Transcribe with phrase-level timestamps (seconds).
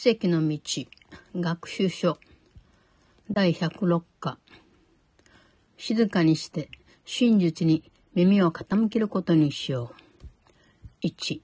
[0.00, 0.60] 奇跡の道。
[1.34, 2.18] 学習書。
[3.32, 4.38] 第106課。
[5.76, 6.70] 静かにして
[7.04, 7.82] 真実に
[8.14, 9.90] 耳を傾けることにしよ
[11.02, 11.06] う。
[11.08, 11.40] 1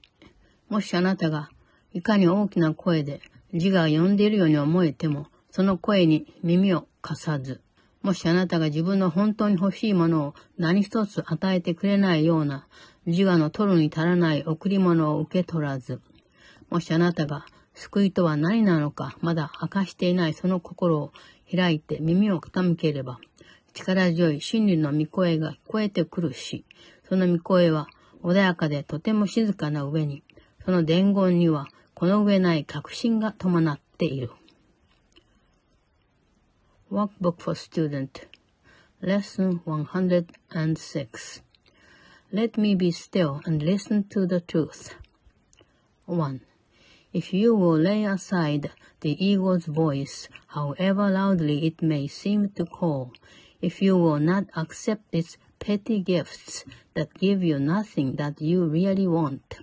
[0.69, 1.49] もしあなたが
[1.91, 3.19] いかに大きな声で
[3.53, 7.59] 字が呼んでいるように思えてもその声に耳を貸さず。
[8.03, 12.67] もしあなたが自分の本当に欲しいものを何一つ与えてくれないような
[13.05, 15.99] 自我の取るに足らない贈り物を受け取らず、
[16.69, 17.45] もしあなたが
[17.75, 21.11] 救いとは何なのかまだ明かしていないその心を
[21.53, 23.19] 開いて耳を傾ければ、
[23.73, 26.65] 力強い真理の御声が聞こえてくるし、
[27.07, 27.87] その御声は
[28.23, 30.23] 穏やかでとても静かな上に、
[30.63, 34.31] その伝言にはこの上ない確信が伴っている。
[36.91, 38.27] Workbook for Student
[39.01, 41.43] Lesson 106
[42.31, 44.95] Let me be still and listen to the truth.
[46.05, 46.41] 1.
[47.15, 53.13] If you will lay aside the ego's voice, however loudly it may seem to call,
[53.61, 59.07] if you will not accept its petty gifts that give you nothing that you really
[59.07, 59.59] want,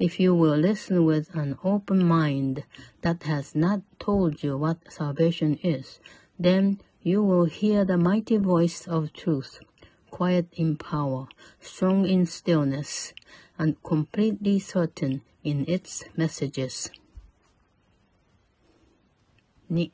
[0.00, 2.64] if you will listen with an open mind
[3.02, 6.00] that has not told you what salvation is,
[6.36, 9.60] then you will hear the mighty voice of truth,
[10.10, 11.28] quiet in power,
[11.60, 13.14] strong in stillness,
[13.56, 16.92] and completely certain in its messages.
[19.70, 19.90] 2.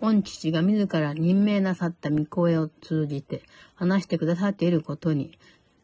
[0.00, 3.42] 御父が自ら任命なさった御声を通じて
[3.74, 5.38] 話してくださっていることに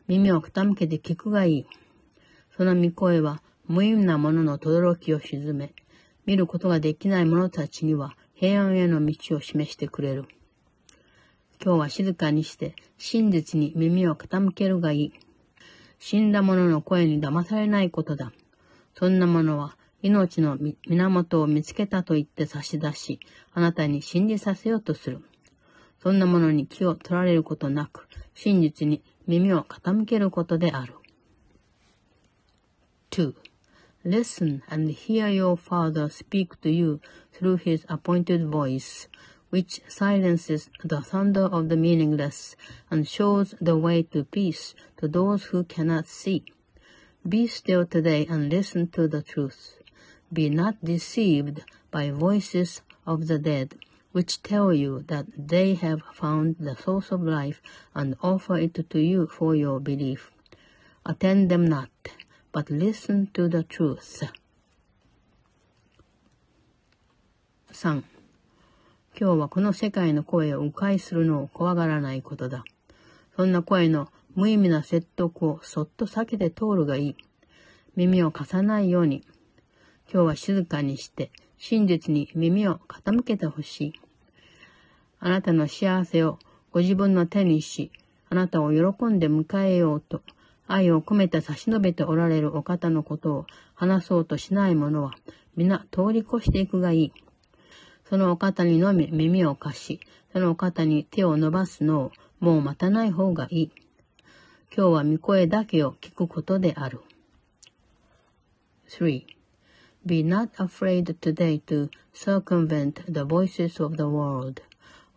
[0.08, 1.66] 耳を傾けて聞くがいい。
[2.56, 5.74] その御声は無意味なものの轟を沈め、
[6.24, 10.24] 見ることができない者たちには平安への道を示してくれる。
[11.62, 15.12] 今日は静かにして真実に耳を傾けるがいい。
[15.98, 18.32] 死んだ者の声に騙されないことだ。
[18.94, 23.20] そんなものは命の源を見つけたと言って差し出し、
[23.52, 25.20] あなたに信じさせようとする。
[26.02, 30.94] そんなものに気を取られることなく、真実に耳を傾けることである。
[33.10, 33.34] 2.
[34.04, 37.00] Listen and hear your Father speak to you
[37.32, 39.08] through his appointed voice,
[39.50, 42.56] which silences the thunder of the meaningless
[42.90, 46.44] and shows the way to peace to those who cannot see.
[47.28, 49.78] Be still today and listen to the truth.
[50.32, 53.76] Be not deceived by voices of the dead,
[54.12, 57.60] which tell you that they have found the source of life
[57.94, 60.30] and offer it to you for your belief.
[61.04, 61.90] Attend them not
[62.56, 64.22] but listen to the truth.
[67.70, 68.02] 3.
[69.18, 72.64] 今日はこの世界の声を迂回するのを怖がらないことだ。
[73.34, 77.16] そんな声の無意味な説得をそっと避けて通るがいい。
[77.96, 79.22] 耳を貸さないように。
[80.12, 83.92] 今日は静かにして真実に耳を傾けてほしい。
[85.18, 86.38] あなたの幸せを
[86.70, 87.90] ご自分の手にし、
[88.28, 90.20] あなたを喜んで迎えようと
[90.66, 95.14] 愛を込めて差し伸べておられるお方のことを話そうとしない者は、
[95.56, 97.12] 皆通り越していくがいい。
[98.08, 100.00] そのお方にのみ耳を貸し、
[100.32, 103.70] そのお方に手を伸ばすのをもう待たない方がいい。
[104.76, 107.00] 今日は御声だけを聞くことである。
[108.88, 109.24] 3.
[110.04, 114.62] Be not afraid today to circumvent the voices of the world.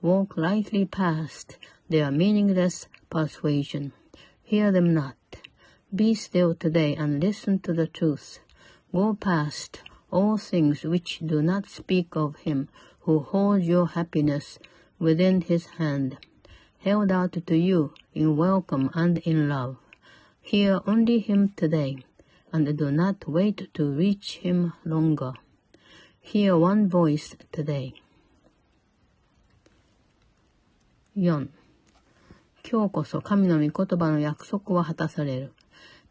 [0.01, 3.91] Walk lightly past their meaningless persuasion.
[4.43, 5.13] Hear them not.
[5.93, 8.39] Be still today and listen to the truth.
[8.91, 12.68] Go past all things which do not speak of him
[13.00, 14.58] who holds your happiness
[14.98, 16.16] within his hand,
[16.78, 19.76] held out to you in welcome and in love.
[20.40, 21.98] Hear only him today,
[22.52, 25.32] and do not wait to reach him longer.
[26.20, 27.94] Hear one voice today.
[31.16, 31.48] 4.
[32.68, 35.52] 今日こそ神の御言葉の約束は果たされる。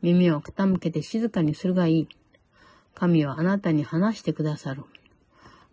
[0.01, 2.07] 耳を傾けて静かにするがいい。
[2.98, 4.82] 神はあなたに話してくださる。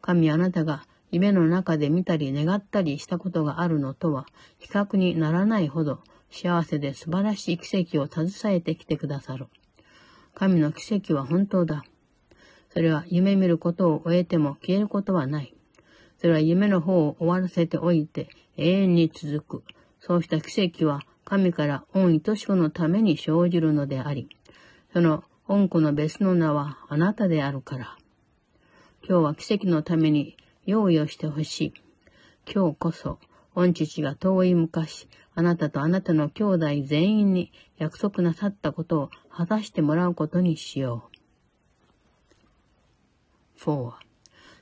[0.01, 4.27] 神あなたが夢の中で見たり願ったりしたことがあるのとは
[4.59, 9.47] 比較にならないほど幸せで素晴らしい奇跡を携えてきてくださる。
[10.35, 11.83] 神の奇跡は本当だ。
[12.71, 15.55] それは夢見ることを終えても消えることはない。
[16.19, 19.63] それは夢の方を終わらせておいて永遠に続く。
[19.99, 24.29] そうした奇跡は神から恩愛し子のために生じるのであり、
[24.93, 27.95] その恩子の別の名はあなたであるから。
[29.07, 31.73] 今日は奇跡のために用意をしてほしい。
[32.51, 33.19] 今日こそ、
[33.53, 41.11] 御父が遠い昔、あなたとあなたの兄弟全員に約束なさったことを果たしてもらうことにしよ
[43.59, 43.61] う。
[43.61, 43.93] 4.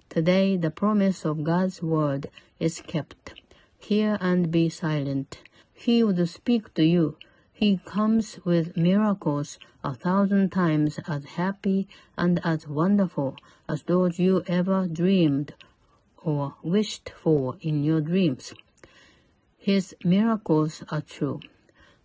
[0.10, 2.30] Today the promise of God's word
[2.60, 3.34] is kept.
[3.80, 5.40] Hear and be silent.
[5.74, 7.16] He would speak to you.
[7.54, 11.88] He comes with miracles a thousand times as happy
[12.18, 13.36] and as wonderful
[13.68, 15.54] as those you ever dreamed
[16.18, 18.54] or wished for in your dreams.
[19.58, 21.42] His miracles are true.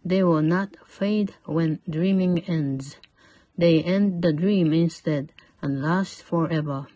[0.05, 2.97] They will not fade when dreaming ends.
[3.57, 6.87] They end the dream instead and last forever,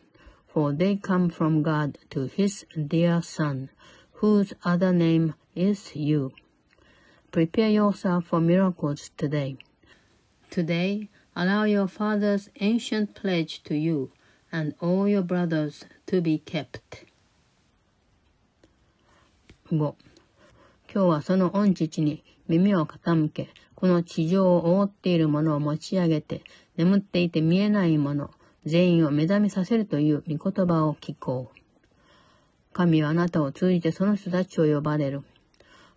[0.46, 3.70] for they come from God to His dear Son,
[4.14, 6.32] whose other name is you.
[7.32, 9.56] Prepare yourself for miracles today.
[10.52, 14.10] Today, allow your Father's ancient pledge to you
[14.52, 17.06] and all your brothers to be kept.
[19.70, 19.78] 5.
[19.78, 19.94] 今
[20.92, 26.42] 日はその御父に耳を傾け、この地上を覆っているものを持ち上げて、
[26.76, 28.30] 眠っていて見えないもの、
[28.66, 31.58] 全員を目覚めさせるという御言葉を聞こう。
[32.74, 35.22] 神はあなたを通じてその人たちを呼ばれる。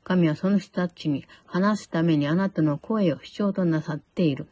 [0.06, 4.46] 神はその人たちに話すためにあなたの声を主張となさっている。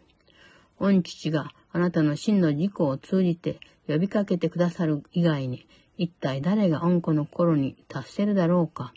[0.79, 8.95] 御父があなたの真の自己を通じて呼びかけてくださる以外に、一体誰が恩子の頃に達せるだろうか。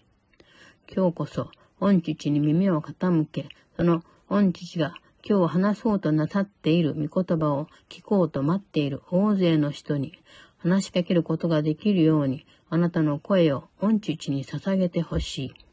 [0.91, 4.95] 今日こそ、御父に耳を傾け、その御父が
[5.29, 10.19] 今日話そうとなさっている御言葉を聞こうと待っている大勢の人に
[10.57, 15.66] 話しかけることができるように、あなたの声を御父に捧げてほしい。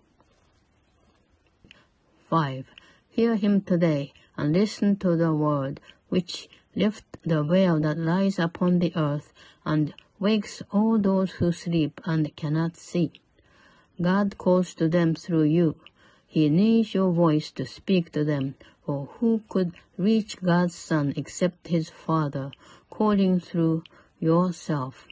[2.33, 2.65] 5.
[3.09, 8.79] Hear him today and listen to the word which lift the veil that lies upon
[8.79, 9.31] the earth
[9.63, 13.11] and wakes all those who sleep and cannot see.
[14.01, 15.75] God calls to them through you.
[16.25, 21.67] He needs your voice to speak to them, for who could reach God's Son except
[21.67, 22.49] his Father,
[22.89, 23.83] calling through
[24.19, 25.05] yourself?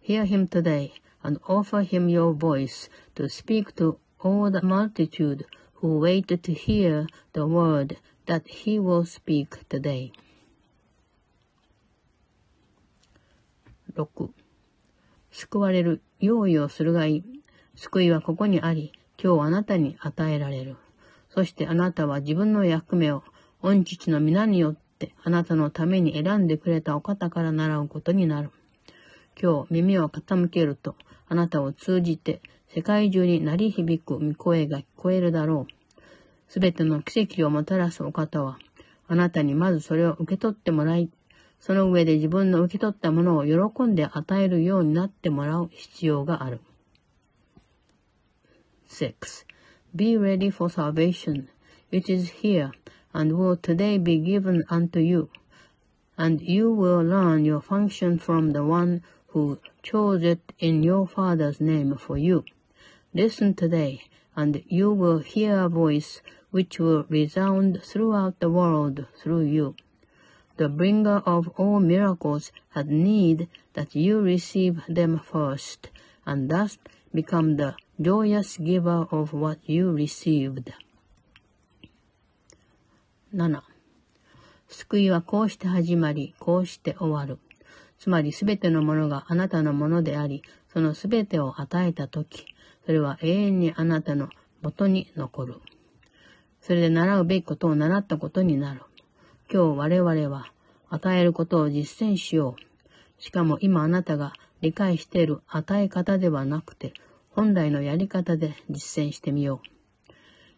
[0.00, 5.44] Hear him today and offer him your voice to speak to all the multitude
[5.80, 7.96] who wait to hear the word
[8.26, 10.12] that he will speak today.
[13.94, 14.30] 6.
[15.30, 17.24] 救われる用意をするがいい。
[17.74, 18.92] 救いはここにあり、
[19.22, 20.76] 今日あなたに与えられる。
[21.30, 23.22] そしてあなたは自分の役目を、
[23.62, 28.50] 御父の皆によってあなたのために選んでくれたお方から習うことになる。
[29.40, 30.96] 今日耳を傾けると、
[31.28, 32.40] あなたを通じて
[32.74, 36.00] 世界中に鳴り響く御声が聞こえるだろう。
[36.48, 38.58] すべての奇跡をもたらすお方は、
[39.06, 41.10] あなたにまずそれを受け取ってもらい、
[41.60, 46.60] その上で自分の受け取ったものを喜んで与えるようになってもらう必要がある。
[48.88, 49.14] 6.
[49.94, 51.48] Be ready for salvation.
[51.90, 52.70] It is here,
[53.12, 55.30] and will today be given unto you.
[56.16, 61.60] And you will learn your function from the one who chose it in your Father's
[61.60, 62.44] name for you.
[63.18, 64.02] Listen today,
[64.36, 66.22] and you will hear a voice
[66.52, 69.74] which will resound throughout the world through you.
[70.56, 75.90] The bringer of all miracles had need that you receive them first,
[76.24, 76.78] and thus
[77.12, 80.72] become the joyous giver of what you received.
[83.32, 83.62] 7.
[84.68, 87.40] 救いはこうして始まり、こうして終わる。
[87.98, 92.46] つまりすべてのものがあなたのものであり、そのすべてを与えたとき、
[92.88, 94.30] それは永遠にあなたの
[94.62, 95.56] 元に残る。
[96.62, 98.80] それで習うべきことを習ったことになる。
[99.52, 100.50] 今日我々は
[100.88, 103.22] 与えることを実践しよう。
[103.22, 106.94] しかも今あなたが理解している与え方ではなくて、
[107.28, 109.60] 本来のやり方で実践してみよ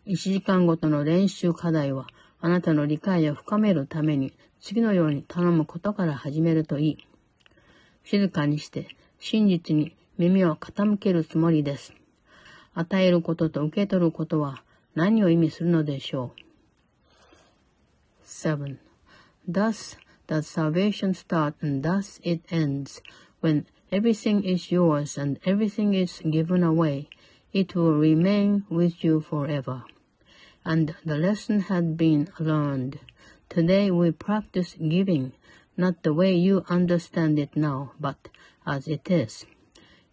[0.07, 0.11] う。
[0.11, 2.07] 1時間ごとの練習課題は、
[2.41, 6.99] あなたの理解を深めるために、次のように頼むことから始めるといい。
[8.05, 8.87] 静かにして、
[9.19, 11.93] 真実に耳を傾けるつもりです。
[12.74, 14.64] 与えることと受け取ることは
[14.96, 18.78] 何を意味するのでしょう ?7.
[19.48, 23.02] Thus does salvation start and thus it ends
[23.42, 27.08] when everything is yours and everything is given away,
[27.54, 29.84] it will remain with you forever.
[30.66, 33.00] And the lesson had been learned.
[33.50, 35.34] Today we practice giving,
[35.78, 38.18] not the way you understand it now, but
[38.66, 39.46] as it is.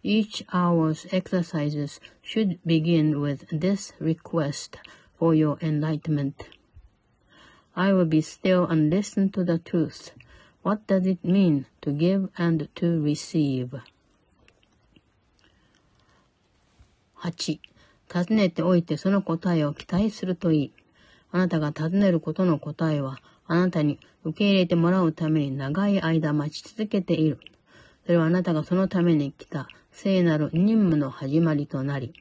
[0.02, 4.78] Each hour's exercises should begin with this request
[5.18, 6.48] for your enlightenment.
[7.74, 10.12] I will be still and listen to the truth.
[10.62, 13.80] What does it mean to give and to receive?
[17.24, 17.60] 8.
[18.08, 20.72] 尋ねておいてその答えを期待するといい。
[21.32, 27.38] あなたが尋ねることの答えは、あなたに受け入れてもらうために長い間待ち続けている。
[28.06, 29.68] それはあなたがそのために来た
[30.00, 32.14] 聖なる任務の始まりとなり、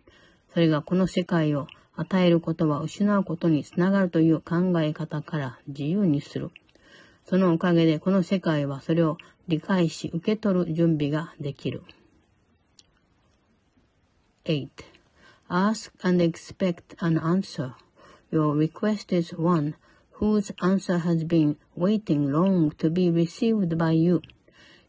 [0.51, 6.49] それがこの世界を与えることは失うことにつながるという考え方から自由にする。
[7.29, 11.83] そのおかげでこの世界はそれを理解し受け取る準備ができる。
[14.45, 14.69] 8.
[15.47, 17.73] Ask and expect an answer.
[18.31, 19.75] Your request is one
[20.13, 24.23] whose answer has been waiting long to be received by you.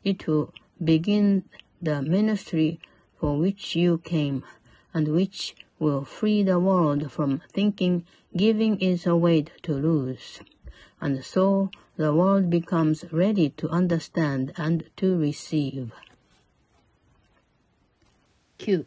[0.04, 0.48] It will
[0.82, 1.42] begin
[1.81, 2.79] the ministry
[3.19, 4.43] for which you came,
[4.93, 8.05] and which will free the world from thinking
[8.35, 10.41] giving is a way to lose.
[10.99, 15.91] And so the world becomes ready to understand and to receive.
[18.57, 18.85] 9.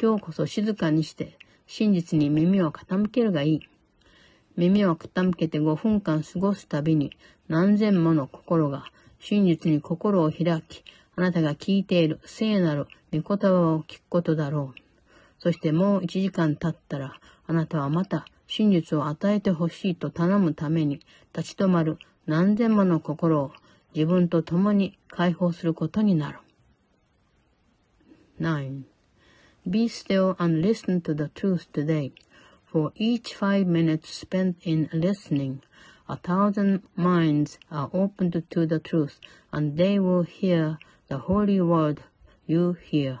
[0.00, 3.60] 今日こそ静かにして真実に耳を傾けるがいい。
[4.56, 7.16] 耳を傾けて5分間過ごすたびに
[7.48, 8.84] 何千もの心が
[9.20, 10.82] 真実に心を開き、
[11.17, 14.79] あなたが聞いている聖なる御言葉を聞くことだろう。
[15.39, 21.01] そしてもう1時間経ったら、あなたはまた真実を与えてほしいと頼むために
[21.35, 21.97] 立ち止まる
[22.27, 23.51] 何千もの心を
[23.95, 26.37] 自分と共に解放することになる。
[28.39, 28.83] 9.
[29.65, 32.11] Be still and listen to the truth today.
[32.71, 35.61] For each five minutes spent in listening,
[36.07, 39.19] a thousand minds are opened to the truth,
[39.51, 42.01] and they will hear the holy word
[42.45, 43.19] you hear.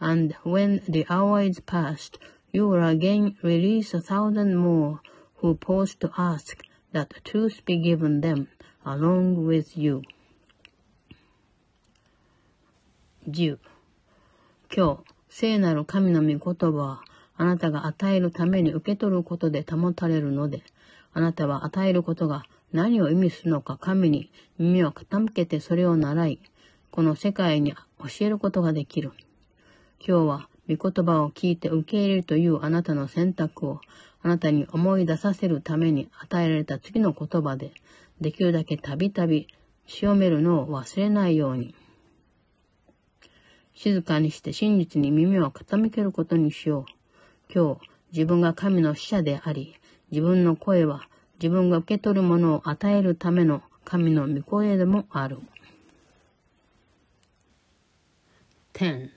[0.00, 2.18] And when the hour is past,
[2.52, 5.00] you will again release a thousand more
[5.36, 6.62] who pause to ask
[6.92, 8.48] that truth be given them
[8.84, 10.02] along with you.
[13.30, 13.58] 10.
[14.74, 17.02] 今日、聖なる神の御言葉は、
[17.36, 20.62] あなたが与えるために受け取ることで保たれるので、
[21.12, 26.40] あなたは与えることが何を意味するのか神に耳を傾けてそれを習い、
[26.90, 29.12] この世界に教えることができる。
[30.00, 33.80] 今日は御言葉を聞いて受け入れるというあなたの選択を
[34.22, 37.72] あなたに思い出させるために与えられた次の言葉で、
[38.20, 39.48] できるだけたびたび
[39.86, 41.74] 潮めるのを忘れないように。
[43.74, 46.86] 静かにして真実に耳を傾けることにしよ
[47.50, 47.52] う。
[47.52, 47.80] 今日、
[48.12, 49.76] 自分が神の使者であり、
[50.10, 51.08] 自分の声は
[51.40, 55.38] 自分が受け取るものを与えるための神の御声でもある。
[58.78, 59.10] 10.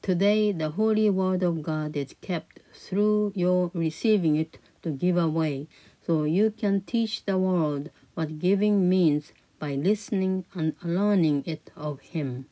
[0.00, 5.68] Today the holy word of God is kept through your receiving it to give away,
[6.06, 12.00] so you can teach the world what giving means by listening and learning it of
[12.00, 12.46] Him.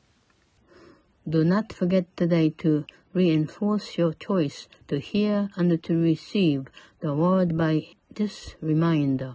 [1.27, 2.85] Do not forget today to
[3.15, 6.67] reinforce your choice to hear and to receive
[7.01, 9.35] the word by this reminder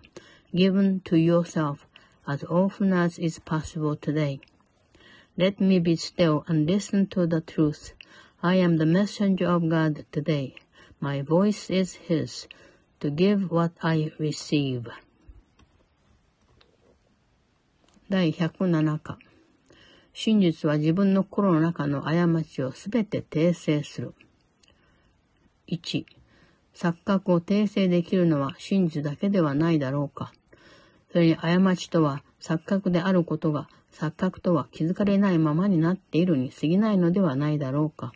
[0.56, 1.88] given to yourself
[2.28, 4.42] as often as is possible today.
[5.40, 7.94] Let me be still and listen to the truth.
[8.44, 10.56] I am the messenger of God today.
[11.00, 12.50] My voice is His
[13.00, 14.92] to give what I receive.
[18.10, 19.18] 第107課
[20.12, 24.14] 真実は自分の心の中の過ちをすべて訂正する。
[25.70, 26.04] 1、
[26.76, 30.34] 錯覚を訂正できるのは真実だけではないだろうか。
[31.14, 38.14] それに過ちとは錯覚であることが錯覚とは気づかれないままになっているに過ぎないのではないだろうか。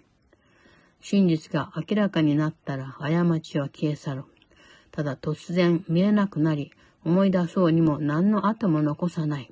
[1.01, 4.24] 真実が明らかになったら過ちは消え去る。
[4.92, 6.72] ただ突然見えなくなり、
[7.03, 9.50] 思い出そうにも何の後も残さない。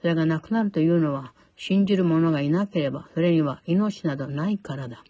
[0.00, 5.04] それがなくなるというのは、信じる者がいなければ、それには命などないからだ。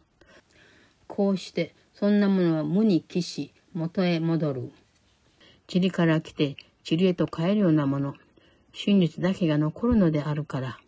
[1.07, 4.73] こうして、そんなものは無に帰し、元へ戻る。
[5.73, 6.57] 塵から来て、
[6.89, 8.15] 塵へと帰るようなもの、
[8.74, 10.80] 真実だけが残るのであるから。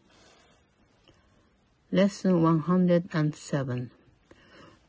[1.92, 3.90] Lesson 107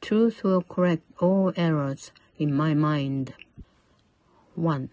[0.01, 3.35] Truth will correct all errors in my mind.
[4.57, 4.89] 1.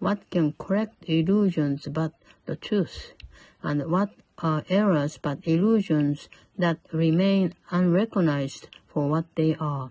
[0.00, 2.12] What can correct illusions but
[2.46, 3.14] the truth?
[3.62, 6.28] And what are errors but illusions
[6.58, 9.88] that remain unrecognized for what they are.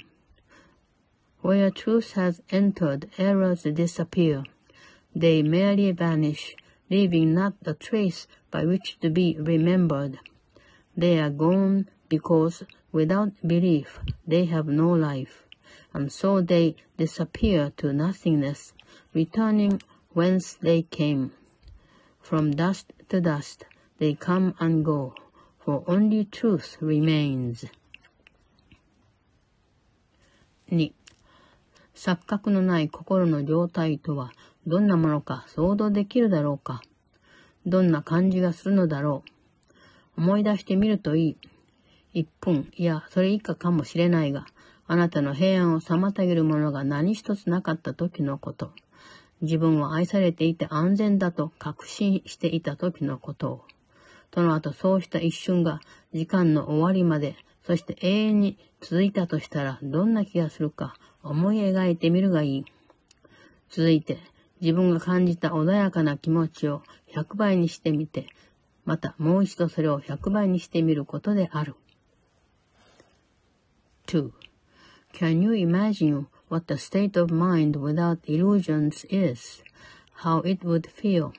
[1.42, 4.44] Where truth has entered, errors disappear.
[5.16, 6.56] They merely vanish,
[6.90, 10.20] leaving not a trace by which to be remembered.
[10.96, 15.44] They are gone because without belief they have no life,
[15.94, 18.74] and so they disappear to nothingness,
[19.14, 19.82] returning
[20.14, 21.32] whence they came.
[22.22, 23.66] From dust to dust,
[23.98, 25.14] They come and go,
[25.58, 27.66] for only truth remains.
[30.70, 30.92] 2.
[31.94, 34.34] 錯覚のない心の状態とは
[34.67, 36.83] どんなものか想像できるだろうか
[37.67, 41.37] どんな感じがするのだろう思い出してみるといい。
[42.13, 44.47] 一分、いや、それ以下かもしれないが、
[44.87, 48.73] あなたの平安を妨げるものが何一つなかった時のこと。
[49.41, 53.65] 自分は愛されていて安全だと確信していた時のことを。
[54.35, 55.81] その後そうした一瞬が
[56.13, 62.65] 時間の終わりまで、そして永遠に続いたとしたらどんな気がするか思い描いてみるがいい。
[63.71, 64.19] 続いて、
[64.62, 66.82] 自分が感じた穏やかな気持ちを
[67.14, 68.28] 100倍にしてみて、
[68.86, 71.76] またもう一度それを100倍にしてみることである。
[74.08, 74.32] 2.
[75.14, 79.64] Can you imagine what the state of mind without illusions is?
[80.24, 81.34] How it would feel?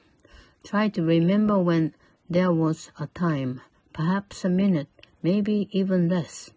[0.64, 1.92] Try to remember when
[2.28, 3.60] there was a time,
[3.92, 4.88] perhaps a minute,
[5.22, 6.50] maybe even less,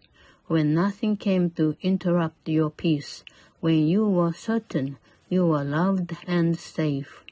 [0.48, 3.24] when nothing came to interrupt your peace,
[3.60, 4.98] when you were certain
[5.34, 7.24] you were loved and safe.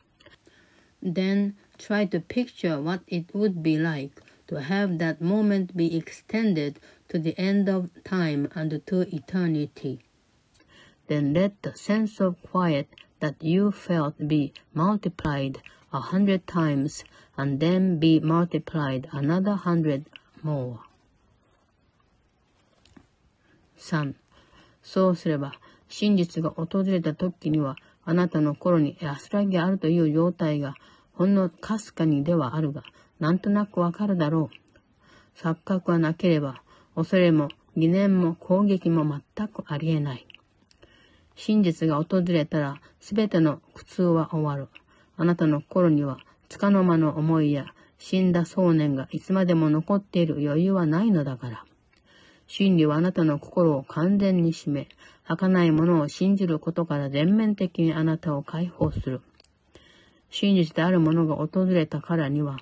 [1.02, 6.80] Then try to picture what it would be like to have that moment be extended
[7.10, 10.00] to the end of time and to eternity.
[11.08, 12.88] Then let the sense of quiet
[13.20, 15.62] that you felt be multiplied
[15.94, 17.04] a hundred times
[17.38, 20.06] and then be multiplied another hundred
[20.44, 20.80] more.
[23.78, 24.16] 3.
[24.82, 25.52] そうすれば、
[25.90, 30.75] 真実が訪れた時には、 あなたの頃に安らぎがあるという状態が、
[31.13, 32.83] ほんのかすかにではあるが、
[33.21, 35.39] なんとなくわかるだろう。
[35.39, 36.63] 錯覚はなければ、
[36.95, 39.05] 恐れも疑念も攻撃も
[39.37, 40.27] 全くありえない。
[41.37, 44.69] 真実が訪れたら、すべての苦痛は終わる。
[45.17, 46.19] あなたの心には、
[46.49, 47.67] 束の間の思いや、
[47.99, 51.65] 死んだ想念がいつまでも残っている余裕はないのだから。
[52.47, 54.89] 真理はあなたの心を完全に締め、
[55.25, 59.21] 儚いものを信じることから全面的にあなたを解放する。
[60.31, 62.59] 真実であるものが訪れたからには、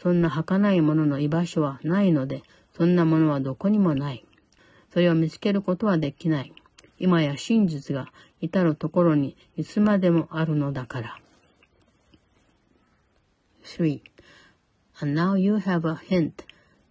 [0.00, 2.42] そんな儚いものの居場所はないので、
[2.76, 4.24] そんなものはどこにもない。
[4.92, 6.52] それを見つけることはできない。
[6.98, 8.08] 今や真実が
[8.40, 11.18] 至るところにいつまでもあるのだから。
[13.64, 14.00] 3.
[15.00, 16.44] And now you have a hint,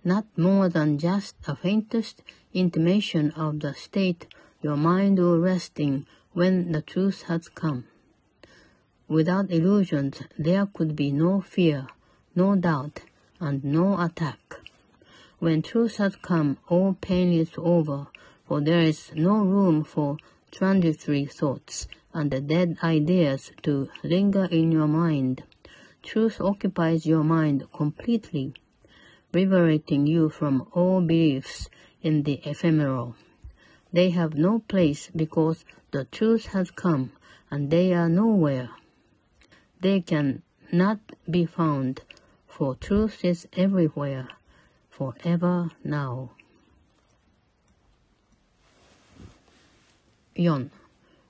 [0.05, 4.27] not more than just a faintest intimation of the state
[4.61, 7.85] your mind will rest in when the truth has come.
[9.07, 11.87] Without illusions, there could be no fear,
[12.35, 13.01] no doubt,
[13.39, 14.59] and no attack.
[15.39, 18.07] When truth has come, all pain is over,
[18.47, 20.17] for there is no room for
[20.51, 25.43] transitory thoughts and the dead ideas to linger in your mind.
[26.01, 28.53] Truth occupies your mind completely,
[29.33, 31.69] liberating you from all beliefs
[32.01, 33.15] in the ephemeral.
[33.93, 37.12] They have no place because the truth has come,
[37.50, 38.69] and they are nowhere.
[39.82, 42.02] They can not be found,
[42.47, 44.28] for truth is everywhere,
[44.89, 46.30] forever now.
[50.36, 50.69] 4.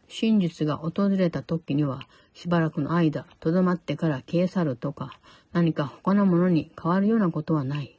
[0.10, 5.18] 真実が訪れた時には、しばらくの間、とどまってから消え去るとか、
[5.54, 7.98] 何か他のものに変わるようなことはない。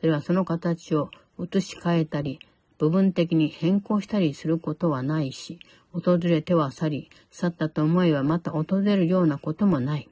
[0.00, 2.38] それはその形を移し替えたり、
[2.84, 5.58] 部分的に変更したりすることはないし、
[5.90, 10.10] 訪れては去り、去ったと思えばまた訪れるようなこともない。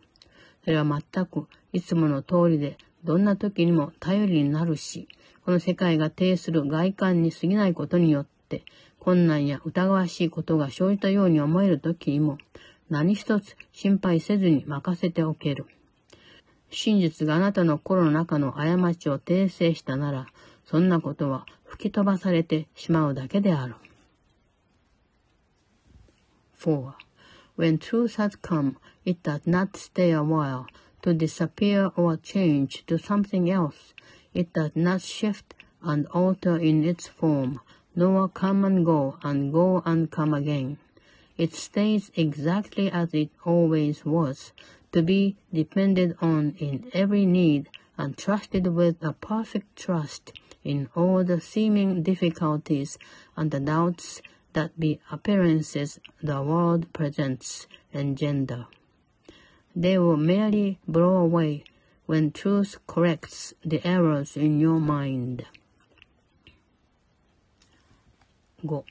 [0.65, 5.07] それは全くいつもの通りで、どんな時にも頼りになるし、
[5.45, 8.65] この世界が呈する外観に過ぎないことによって、
[8.99, 12.39] 困難や疑わしいことが生じたように思える時にも、
[12.89, 15.67] 何一つ心配せずに任せておける。
[16.71, 20.27] 真実があなたの心の中の過ちを訂正したなら、
[20.65, 23.76] そんなことは吹き飛ばされてしまうだけである。
[26.60, 26.94] 4.
[27.58, 30.66] When truth has come, it does not stay a while
[31.02, 33.94] to disappear or change to something else.
[34.34, 37.60] It does not shift and alter in its form,
[37.96, 40.78] nor come and go and go and come again.
[41.38, 44.52] It stays exactly as it always was,
[44.92, 50.34] to be depended on in every need and trusted with a perfect trust
[50.65, 52.99] in all the seeming difficulties
[53.37, 54.21] and the doubts
[54.53, 58.67] that the appearances the world presents engender.
[59.75, 61.65] They will merely blow away
[62.07, 65.47] when truth corrects the errors in your mind.
[68.65, 68.85] 5.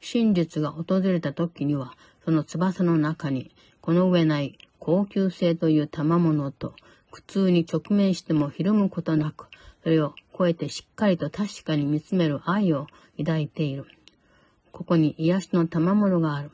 [0.00, 6.74] 真実が訪れた時には、その翼の中に、この上ない高級性という賜物と、
[7.10, 9.46] 苦痛に直面してもひるむことなく、
[9.82, 12.86] それを超えてしっかりと確かに見つめる愛を
[13.18, 13.86] 抱いている。
[14.72, 16.50] ここに癒しの賜物がある。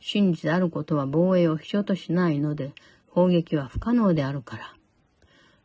[0.00, 2.72] 真実であることは防衛を必要としないので、
[3.10, 4.74] 攻撃は不可能であるから。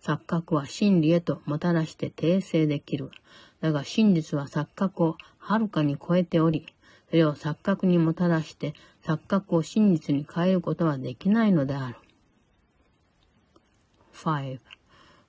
[0.03, 3.09] 錯覚は真理へともたらして訂正できる。
[3.61, 6.67] だが真実は錯覚をはるかに超えており、
[7.09, 11.95] それを錯覚にもたらして錯覚を真実に変えることはできないのである。
[14.13, 14.59] 5.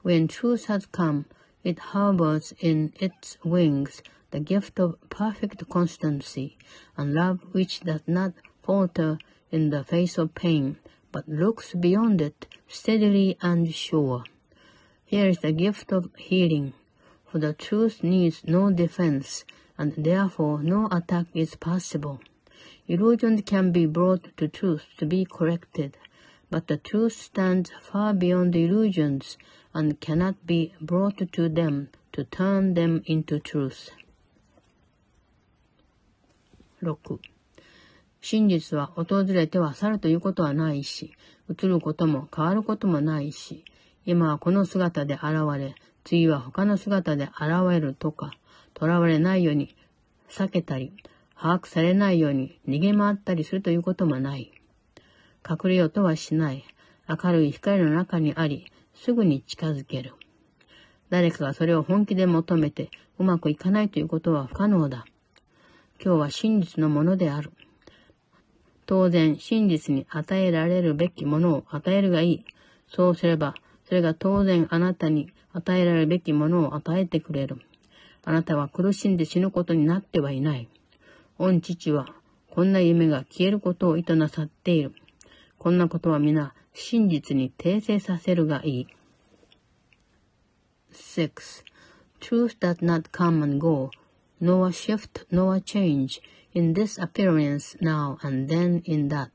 [0.05, 1.25] When truth has come,
[1.68, 6.57] it harbors in its wings the gift of perfect constancy
[6.96, 9.18] and love which does not falter
[9.50, 10.78] in the face of pain,
[11.12, 14.24] but looks beyond it steadily and sure.
[15.04, 16.72] Here is the gift of healing,
[17.26, 19.44] for the truth needs no defense,
[19.76, 22.20] and therefore no attack is possible.
[22.87, 25.98] Illusions can be brought to truth to be corrected,
[26.50, 29.37] but the truth stands far beyond illusions
[29.79, 33.93] and cannot be brought to them to turn them into truth.
[36.83, 37.21] 6.
[38.21, 41.12] 真実は訪れては去るということはないし、
[41.49, 43.64] 移ることも変わることもないし、
[44.05, 45.25] 今はこの姿で現
[45.57, 48.33] れ、次は他の姿で現れるとか、
[48.79, 49.77] 囚われないように
[50.29, 50.93] 避けたり、
[51.37, 54.51] 把握されないように逃げ回ったりするということもない。
[55.49, 56.64] 隠れようとはしない。
[57.09, 58.67] 明るい光の中にあり、
[59.00, 60.14] すぐに近づける。
[61.08, 65.06] 誰かがそれを本気で求めてうまくいかないということは不可能だ。
[66.02, 67.52] 今日は真実のものである。
[68.87, 72.44] 当然、真実に与えられるべきものを与えるがいい。
[72.88, 73.54] そうすれば、
[73.87, 77.61] それが当然あなたに与えられるべきものを与えてくれる。
[78.24, 80.68] あなたは苦しんで死ぬことになってはいない。
[81.38, 82.06] 御父は、
[82.50, 84.92] こんな夢が消えることを意図なさっている。
[85.58, 88.88] こんなことは皆、真実に訂正させるがいい。
[90.91, 91.63] 6.
[92.19, 93.91] Truth does not come and go,
[94.39, 96.21] nor shift nor change
[96.54, 99.32] in this appearance now and then in that,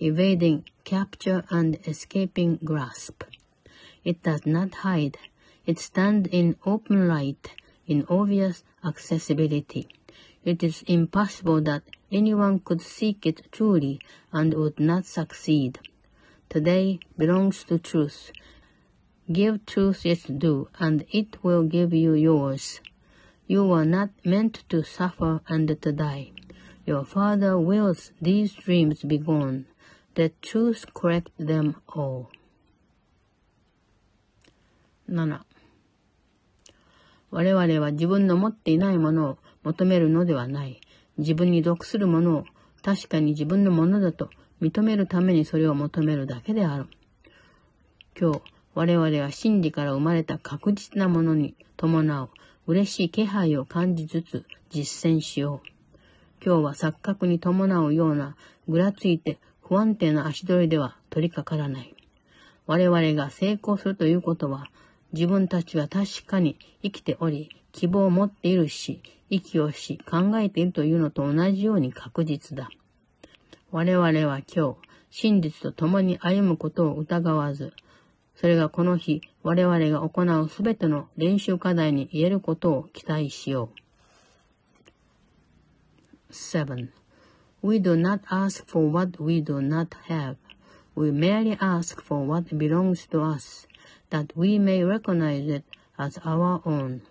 [0.00, 3.24] evading capture and escaping grasp.
[4.04, 5.18] It does not hide.
[5.66, 7.54] It stands in open light,
[7.86, 9.88] in obvious accessibility.
[10.44, 14.00] It is impossible that anyone could seek it truly
[14.32, 15.80] and would not succeed.
[16.51, 18.33] Today belongs to truth.
[19.31, 22.81] Give truth its due, and it will give you yours.
[23.47, 26.33] You were not meant to suffer and to die.
[26.85, 29.63] Your Father wills these dreams be gone.
[30.17, 32.27] Let truth correct them all.
[35.07, 35.39] 7
[37.29, 40.81] 我々は自分の持っていないものを求めるのではない。
[41.17, 42.45] 自分に属するものを
[42.83, 44.29] 確かに自分のものだと
[44.61, 46.87] 認めるためにそれを求めるだけである。
[48.19, 48.41] 今日、
[48.73, 52.29] 我々は真理から生まれた確実なものに伴う
[52.67, 55.67] 嬉しい気配を感じつつ実践しよう。
[56.43, 58.35] 今日は錯覚に伴うような
[58.67, 61.95] ぐらついて不安定な足取りでは取り掛からない。
[62.65, 64.69] 我々が成功するということは
[65.13, 72.69] 自分たちは確かに生きており、希望を持っているし、息をし、考えているというのと同じように確実だ。
[73.71, 74.75] 我々は今日、
[75.09, 77.73] 真実と共に歩むことを疑わず、
[78.35, 83.69] それがこの日、我々が行うすべての練習課題に言えることを期待しよ
[86.29, 86.33] う。
[86.33, 86.89] 7.
[87.63, 90.35] We do not ask for what we do not have.
[90.95, 93.67] We merely ask for what belongs to us.
[94.11, 95.63] that we may recognize it
[95.97, 97.01] as our own.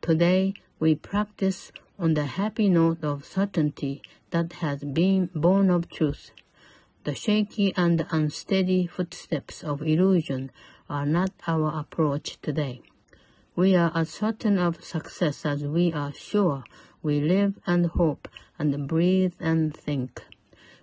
[0.00, 6.30] Today, we practice on the happy note of certainty that has been born of truth.
[7.04, 10.50] The shaky and unsteady footsteps of illusion
[10.90, 12.82] are not our approach today.
[13.54, 16.64] We are as certain of success as we are sure
[17.02, 20.22] we live and hope and breathe and think.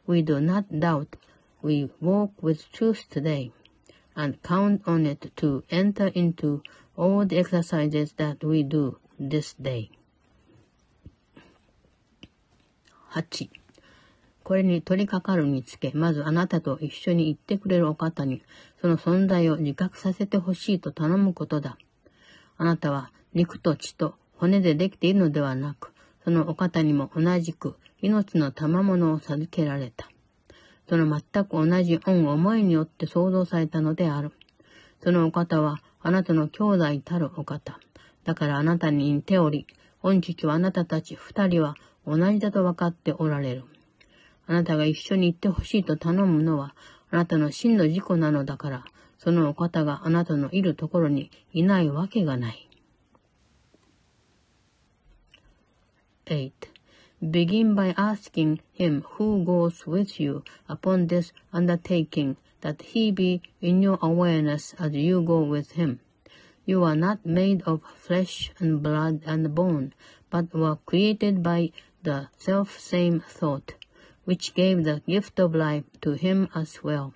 [0.08, 1.16] We do not doubt.
[1.62, 3.52] We walk with truth today.
[4.16, 6.62] and count on it to enter into
[6.96, 9.90] all the exercises that we do this day.
[13.12, 13.50] 8.
[14.44, 18.42] これに取り掛かるにつけ、まずあなたと一緒に行ってくれるお方に、
[18.82, 21.78] その存在を自覚させてほしいと頼むことだ。
[22.58, 30.10] あなたは肉と血と骨でできているのではなく、そのお方にも同じく命の賜物を授けられた。
[30.90, 34.34] その全く同じ恩思いによって創造されたのである。
[35.02, 37.80] そのお方はあなたの兄弟たるお方。
[38.24, 39.68] だからあなたに似ており、
[40.02, 43.64] 御父はあなたたち二人は同じだと分かっておられる。
[44.48, 46.76] あなたが一緒に行ってほしいと頼むのは、
[47.12, 48.86] あなたの真の事故なのだから、
[49.18, 52.70] そのお方があなたのいるところにいないわけがない。
[56.26, 56.52] 8.
[57.22, 63.82] Begin by asking him who goes with you upon this undertaking that he be in
[63.82, 66.00] your awareness as you go with him.
[66.66, 69.94] You are not made of flesh and blood and bone,
[70.30, 71.72] but were created by
[72.04, 73.74] the self-same thought,
[74.24, 77.14] which gave the gift of life to him as well.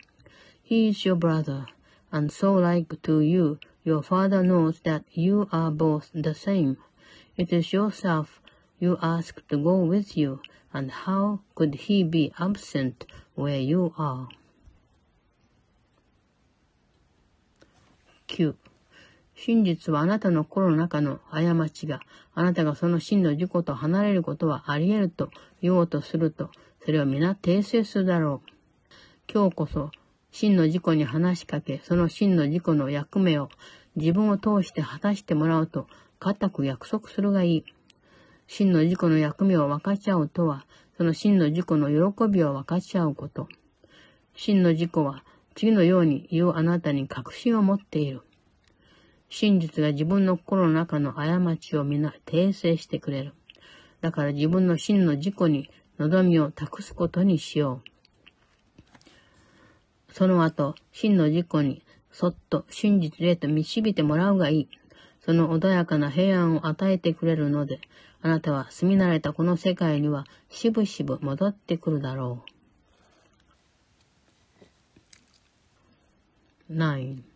[0.62, 1.68] He is your brother,
[2.12, 6.78] and so like to you, your father knows that you are both the same.
[7.38, 8.42] It is yourself
[8.80, 10.42] you ask to go with you,
[10.74, 13.06] and how could he be absent
[13.36, 14.28] where you are?
[18.38, 18.67] 9.
[19.40, 22.02] 真実はあなたの心の中の過ちが、
[22.34, 25.30] あなたがその真の自己と離れることはあり得ると
[25.62, 26.50] 言おうとすると、
[26.84, 28.52] それを皆訂正するだろう。
[29.32, 29.92] 今日こそ、
[30.32, 33.50] 真の自己に話しかけ、その真の自己の役目を
[33.96, 35.86] 自分を通して果たしてもらうと、
[36.18, 37.66] 固く約束するがいい。
[38.48, 40.66] 真の自己の役目を分かち合うとは、
[40.98, 43.48] その真の自己の喜びを分かち合うこと。
[44.34, 45.24] 真の自己は
[45.54, 48.24] 次のように言うあなたに確信を持っている。
[49.30, 53.34] 真実が自分の心の中の過ちを皆訂正してくれる。
[54.02, 57.82] だから自分の真の自己に望みを託すことにしよ
[60.10, 60.14] う。
[60.14, 64.68] その後、真の自己にそっと真実へと導いてもらうがいい。
[65.26, 67.82] その穏やかな平安を与えてくれるので、
[68.22, 72.44] あなたは住み慣れたこの世界にはしぶしぶ戻ってくるだろ
[76.70, 76.74] う。
[76.74, 77.27] 9.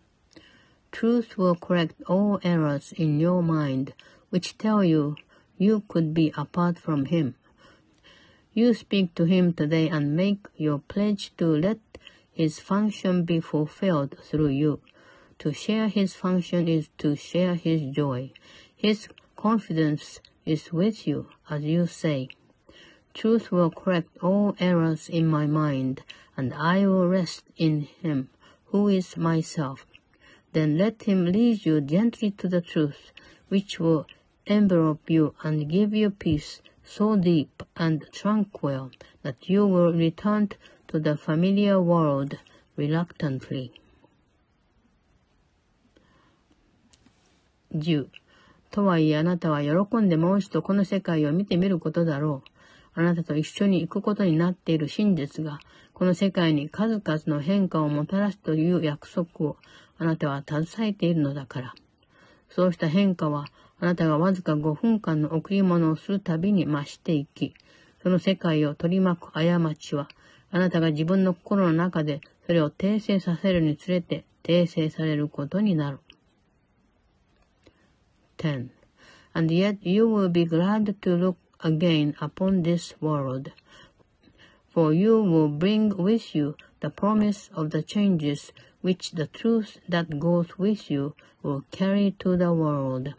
[0.91, 3.93] Truth will correct all errors in your mind,
[4.30, 5.15] which tell you
[5.58, 7.36] you could be apart from him.
[8.54, 11.80] You speak to him today and make your pledge to let
[12.34, 14.82] his function be fulfilled through you.
[15.39, 18.32] To share his function is to share his joy.
[18.75, 22.30] His confidence is with you, as you say.
[23.13, 26.04] Truth will correct all errors in my mind,
[26.36, 28.30] and I will rest in him,
[28.67, 29.86] who is myself
[30.52, 33.12] Then let him lead you gently to the truth,
[33.50, 34.07] which will
[34.46, 38.90] envelop you and give you peace so deep and tranquil
[39.22, 40.48] that you will return
[40.88, 42.38] to the familiar world
[42.76, 43.72] reluctantly.
[47.74, 48.09] 10.
[48.70, 52.50] とはいえあなたは喜んでもう一度この世界を見てみることだろう。
[52.98, 55.61] あなたと一緒に行くことになっている真実が、
[55.92, 59.57] この世界に数々の変化をもたらすという約束を
[60.01, 61.75] あなたは携えているのだから。
[62.49, 63.45] そうした変化は、
[63.79, 67.53] あなたがわずか5分間の贈り物をするたびに増していき、
[68.01, 69.43] その世界を取り巻く過
[69.75, 70.09] ちは、
[70.49, 75.99] あなたが自分の心の中でそれを訂正させるにつれて訂正されることになる。
[78.39, 78.69] 10.
[79.35, 83.51] And yet you will be glad to look again upon this world,
[84.73, 88.51] for you will bring with you the promise of the changes
[88.83, 93.14] which the truth that goes with you will carry to the world.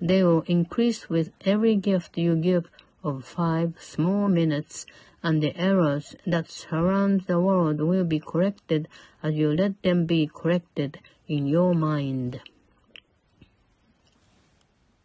[0.00, 2.68] They will increase with every gift you give
[3.02, 4.86] of five small minutes,
[5.22, 8.88] and the errors that surround the world will be corrected
[9.22, 12.40] as you let them be corrected in your mind.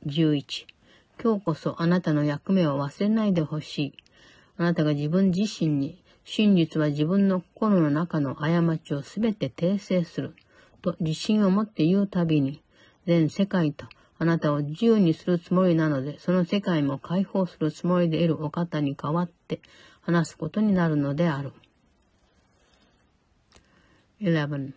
[0.05, 0.67] 11.
[1.21, 3.93] 今日こそあなたの役目を忘れないでほしい。
[4.57, 10.36] あなたが自分自身に 真実は自分の心の中の過ちをすべて訂正する。
[10.82, 12.60] と自信を持って言うたびに、
[13.06, 13.86] 全世界と
[14.18, 19.60] あなたを自由にするつもりなので、その世界も解放するつもりでいるお方に代わって
[20.02, 21.52] 話すことになるのである。
[24.20, 24.72] 11.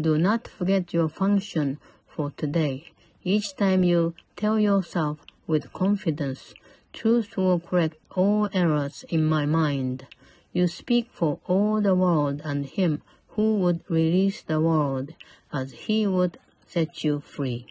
[0.00, 2.82] Do not forget your function for today.
[3.24, 6.56] Each time you tell yourself with confidence,
[6.92, 10.06] Truth will correct all errors in my mind.
[10.52, 13.02] You speak for all the world and him
[13.36, 15.14] who would release the world
[15.52, 17.66] as he would set you free.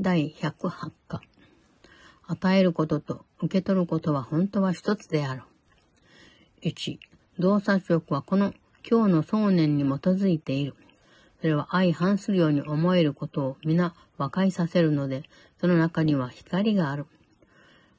[0.00, 1.20] 第108課
[2.26, 5.42] 与えることと受け取ることは本当は一つである。
[6.62, 6.98] 1.
[7.38, 8.54] 洞察力はこの
[8.88, 10.74] 今日の想念に基づいている。
[11.40, 15.22] それは相反するように思えることを皆和解させるので、
[15.60, 17.06] その中には光がある。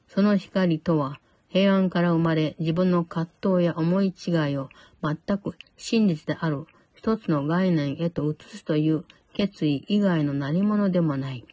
[0.08, 4.70] その光とは、平安から生まれ自分の葛藤や思い違いを
[5.02, 11.44] 全く真実である一つの概念へと移すという決意以外の何者でもない。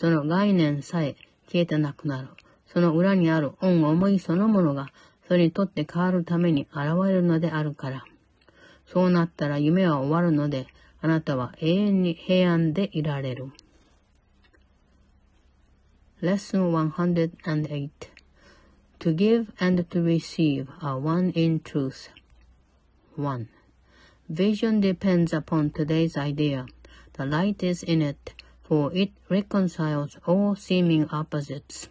[0.00, 1.14] その概念さえ
[1.46, 2.28] 消えてなくなる。
[2.66, 4.88] その裏にある恩思いそのものが
[5.26, 8.04] それにとって変わるために現れるのであるから。
[8.86, 10.66] そうなったら夢は終わるので、
[11.01, 13.51] あなたは永遠に平安でいられる。
[16.21, 17.89] Lesson 108
[18.99, 22.09] To give and to receive are one in truth.
[23.17, 23.47] 1.
[24.29, 26.65] vision depends upon today's idea.
[27.13, 31.89] The light is in it, for it reconciles all seeming opposites.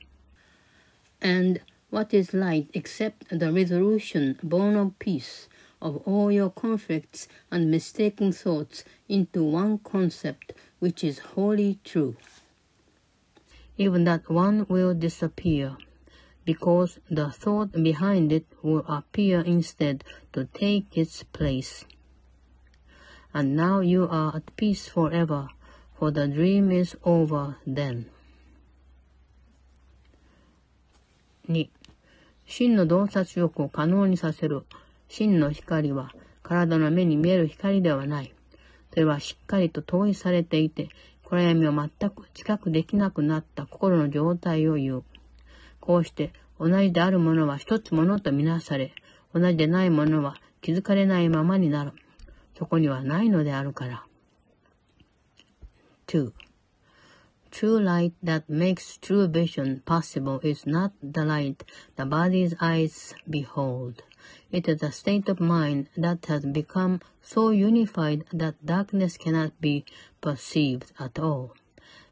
[1.20, 5.48] And what is light except the resolution born of peace
[5.80, 12.16] of all your conflicts and mistaken thoughts into one concept which is wholly true?
[13.76, 15.76] Even that one will disappear,
[16.44, 21.84] because the thought behind it will appear instead to take its place.
[23.34, 25.48] And now you are at peace forever,
[25.98, 28.06] for the dream is over then.
[31.48, 31.68] 2.
[32.46, 34.64] 真の洞察力を可能にさせる
[35.09, 38.33] 真の光は体の目に見える光ではない。
[38.91, 40.89] それはしっかりと統一されていて、
[41.25, 45.03] 暗闇を全く知覚できなくなった心の状態を言う。
[45.79, 48.93] こうして同じであるものは一つものとみなされ、
[49.33, 51.91] 同じでないものは気づかれないままになる。
[52.57, 54.05] そこにはないのであるから。
[56.07, 56.31] 2.
[57.51, 61.57] True light that makes true vision possible is not the light
[61.97, 64.06] the body's eyes behold.
[64.50, 69.84] It is a state of mind that has become so unified that darkness cannot be
[70.20, 71.54] perceived at all.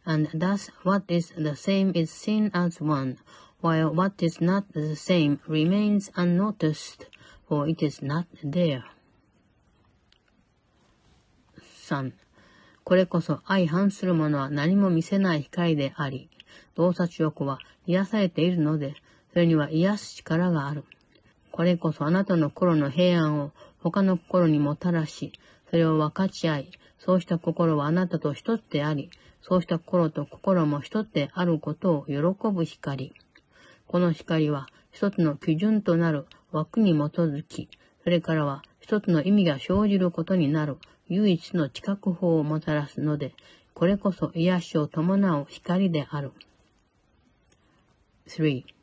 [0.07, 3.19] And thus what is the same is seen as one,
[3.61, 7.07] while what is not the same remains unnoticed,
[7.47, 8.85] for it is not there.
[11.59, 12.13] 3.
[12.85, 16.31] これこそ相反するものは何も見せない光であり、
[16.75, 18.95] 洞察欲は癒されているので、
[19.33, 20.85] それには癒す力がある。
[21.56, 25.32] これこそあなたの心の平安を他の心にもたらし、
[25.70, 29.10] それを分かち合い、そうした心はあなたと一つであり、
[29.42, 32.18] そうした心と心も一つであることを喜
[32.52, 33.14] ぶ光。
[33.88, 37.70] この光は一つの基準となる枠に基づき、
[38.04, 40.76] それからは一つの意味が生じることになる
[41.08, 43.34] 唯一の知覚法をもたらすので、
[43.74, 46.34] これこそ癒しを伴う光である。
[48.28, 48.75] 3.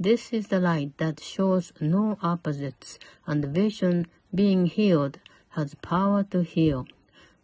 [0.00, 5.18] This is the light that shows no opposites, and vision being healed
[5.50, 6.86] has power to heal.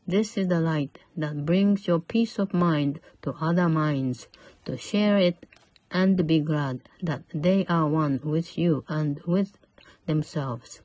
[0.07, 4.29] This is the light that brings your peace of mind to other minds,
[4.67, 5.47] to share it
[5.91, 9.59] and be glad that they are one with you and with
[10.07, 10.81] themselves.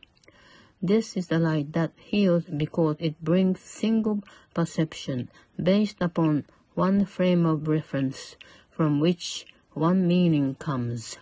[0.82, 4.24] This is the light that heals because it brings single
[4.56, 5.30] perception
[5.62, 8.38] based upon one frame of reference
[8.72, 11.20] from which one meaning comes.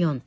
[0.00, 0.20] 4.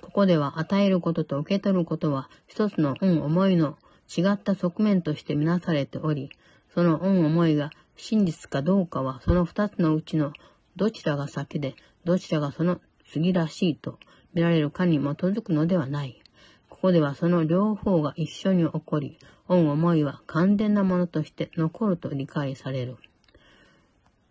[0.00, 3.76] ここでは与えることと受け取ることは一つの恩思いの
[4.16, 6.30] 違った側面としてみなされており、
[6.74, 10.32] その恩思いが真実かどうかはその二つのうちの
[10.76, 13.98] どちらが先で、どちらがその次らしいと
[14.34, 16.22] 見られるかに基づくのではない。
[16.68, 19.18] ここではその両方が一緒に起こり、
[19.48, 22.96] 恩思いは完全なものとして残ると理解される。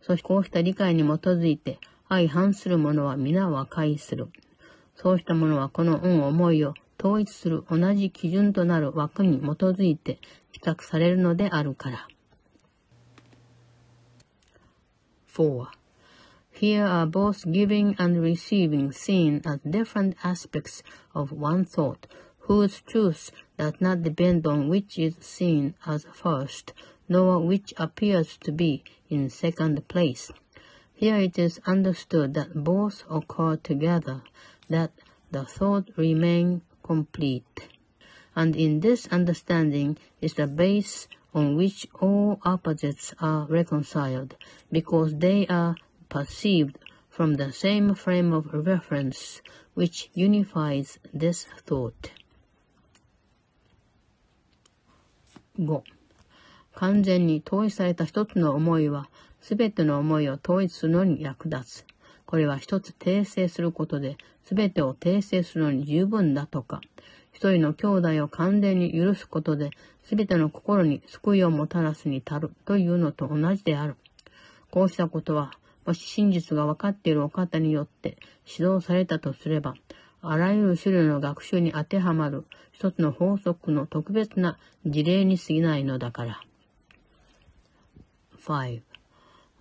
[0.02, 4.30] そしてこうした理解に基づいて相反する者は皆和解する。
[4.97, 10.21] そうした者はこの恩思いを統一する同じ基準となる枠に基づいて
[10.53, 12.09] 比較されるのであるから。
[15.35, 15.67] 4.
[16.53, 20.83] Here are both giving and receiving seen as different aspects
[21.15, 22.07] of one thought,
[22.41, 26.75] whose truth does not depend on which is seen as first,
[27.09, 30.31] nor which appears to be in second place.
[30.93, 34.23] Here it is understood that both occur together,
[34.69, 34.91] that
[35.31, 37.69] the thought remain complete.
[38.35, 44.37] And in this understanding is the base on which all opposites are reconciled,
[44.71, 45.77] because they are
[46.09, 49.41] perceived from the same frame of reference
[49.75, 52.11] which unifies this thought.
[55.59, 55.83] 5.
[56.75, 59.09] 完全に統一された一つの思いは、
[59.41, 61.85] すべての思いを統一するのに役立つ。
[62.28, 66.82] これは一つ訂正することで、すべてを訂正するのに十分だとか、
[67.32, 69.72] 一人の兄弟を完全に許すことで、
[70.04, 73.96] すべての心に救いをもたらすに足るというのと同じである。
[74.72, 75.54] こうしたことは、
[75.86, 79.76] もし真実が分かっているお方によって指導されたとすれば、
[80.22, 86.42] あらゆる種類の学習に当てはまる一つの法則の特別な事例に過ぎないのだから。
[88.46, 88.82] 5.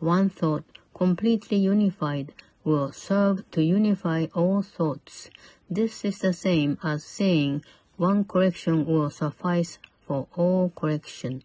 [0.01, 0.65] One thought,
[0.95, 2.33] completely unified,
[2.67, 5.31] will serve to unify all thoughts.
[5.71, 7.63] This is the same as saying
[7.97, 11.45] one correction will suffice for all correction,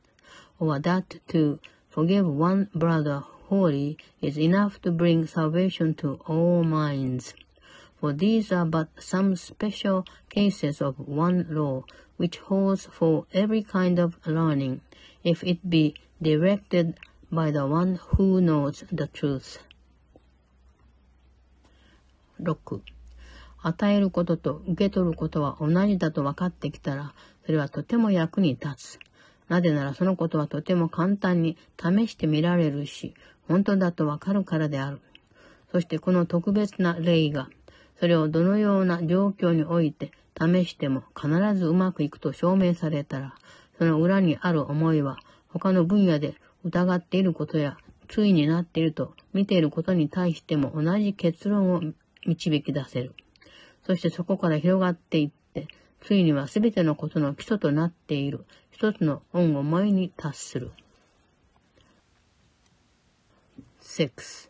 [0.59, 1.59] or that to
[1.89, 7.36] forgive one brother wholly is enough to bring salvation to all minds.
[8.01, 11.84] for these are but some special cases of one law,
[12.17, 14.82] which holds for every kind of learning,
[15.24, 16.97] if it be directed
[17.32, 19.59] by the one who knows the truth.
[22.41, 22.81] 6.
[23.63, 27.13] 与えることと受け取ることは同じだと分かってきたら、
[27.45, 28.99] それはとても役に立つ。
[29.49, 33.13] なぜならそのことはとても簡単に試してみられるし、
[33.47, 35.01] 本当だと分かるからである。
[35.71, 37.49] そしてこの特別な例が、
[37.99, 43.35] それをどのような状況において試しても必ずうまくいくと証明されたら、
[43.77, 45.17] その裏にある思いは
[45.49, 47.77] 他の分野で疑っていることや
[48.07, 51.81] 対になっていると見ていることに対しても同じ結論を
[52.26, 53.13] 導き出せる。
[53.86, 55.67] そしてそこから広がっていって、
[56.01, 60.72] ついには全てのことの基礎となっている一つの恩思いに達する。
[63.82, 64.49] 6.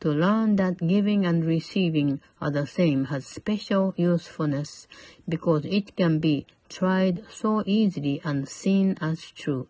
[0.00, 4.88] To learn that giving and receiving are the same has special usefulness
[5.28, 9.66] because it can be tried so easily and seen as true.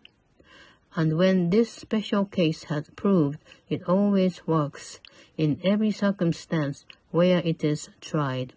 [0.95, 3.39] And when this special case has proved,
[3.69, 5.01] it always works
[5.37, 8.52] in every circumstance where it is tried.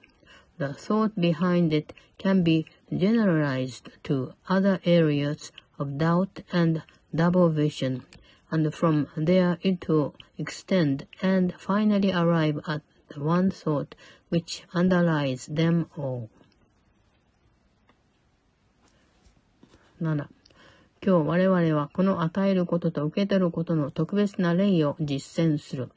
[0.58, 6.84] The thought behind it can be generalized to other areas of doubt and
[7.16, 8.04] double vision
[8.52, 13.96] and from there it will extend and finally arrive at the one thought
[14.30, 16.30] which underlies them all.
[20.00, 20.28] 7.
[21.02, 25.90] 今日我々はこの与えることと受け取ることの特別な例を実践する。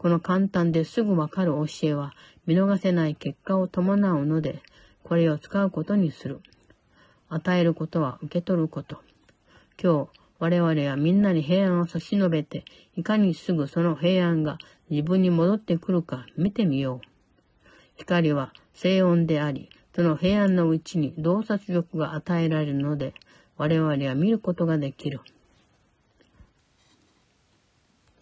[0.00, 2.14] この簡単ですぐわかる教えは
[2.46, 4.62] 見逃せない結果を伴うので、
[5.04, 6.40] これを使うことにする。
[7.28, 9.02] 与えることは受け取ること。
[9.78, 12.64] 今日、我々はみんなに平安を差し伸べて、
[12.96, 14.56] いかにすぐその平安が
[14.88, 17.06] 自分に戻ってくるか見てみよう。
[17.98, 23.12] 光は静音であり、その平安のうちに洞察力が与えられるので、
[23.58, 25.20] 我々は見ることができる。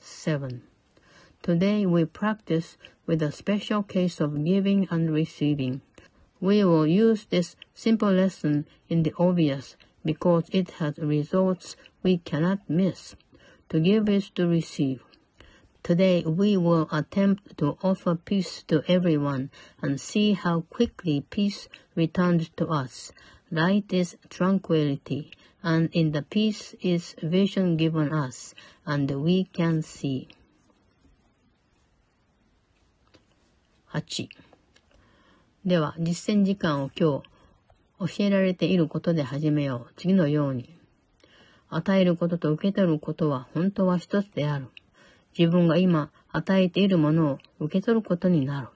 [0.00, 0.77] 7.
[1.49, 2.76] Today we practice
[3.07, 5.80] with a special case of giving and receiving.
[6.42, 9.74] We will use this simple lesson in the obvious
[10.05, 13.16] because it has results we cannot miss.
[13.70, 15.01] To give is to receive.
[15.82, 19.49] Today we will attempt to offer peace to everyone
[19.80, 23.11] and see how quickly peace returns to us.
[23.51, 25.32] Light is tranquility,
[25.62, 30.28] and in the peace is vision given us, and we can see.
[33.91, 34.28] 8
[35.64, 37.22] では、実践時間を今
[37.99, 39.95] 日教えられていることで始めよう。
[39.97, 40.78] 次のように。
[41.70, 44.66] 与えることと受け取ることは本当は一つである。
[45.39, 48.68] 自分が今与えているものを受け取ることになる。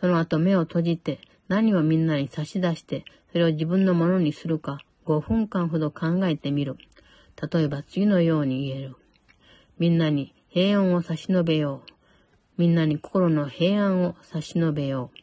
[0.00, 6.76] その後目を閉じて何をみんなに差し出してそれを自分のものにするか5分間ほど考えてみる。
[7.50, 8.96] 例えば次のように言える。
[9.78, 11.99] みんなに平安を差し伸べよう。
[12.59, 15.17] みんなに心の平安を差し伸べよう。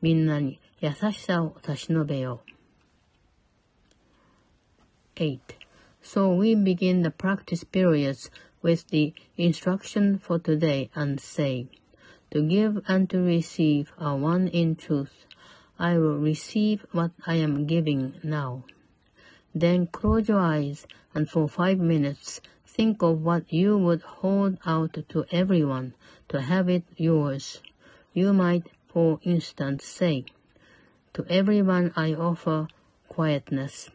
[0.00, 2.52] みんなに優しさを差し伸べよう。
[5.16, 5.38] 8.
[6.02, 8.30] So we begin the practice periods
[8.62, 11.66] with the instruction for today and say,
[12.32, 15.26] To give and to receive are one in truth.
[15.78, 18.64] I will receive what I am giving now.
[19.54, 24.96] Then close your eyes and for five minutes think of what you would hold out
[25.08, 25.92] to everyone
[26.29, 27.61] to have it yours.
[28.13, 30.25] You might, for instance, say,
[31.13, 32.67] to everyone I offer
[33.07, 33.89] quietness.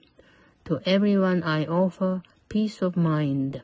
[0.64, 3.62] To everyone I offer peace of mind.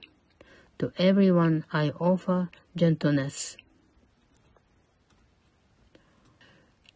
[0.79, 3.57] To everyone I offer gentleness.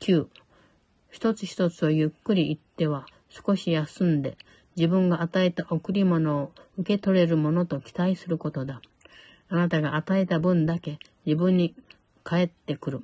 [0.00, 0.26] 9.
[1.10, 4.36] 一つ一つをゆっくり言っては少し休んで
[4.76, 8.80] 自分が与えた贈り物を受け取れるものと期待することだ。
[9.48, 11.74] あなたが与えた分だけ自分に
[12.24, 13.02] 返ってくる。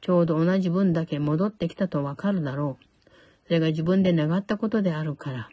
[0.00, 2.84] ちょうど同じ分だけ戻ってきたとわかるだろう。
[3.46, 5.48] それが自分で願ったことであるから。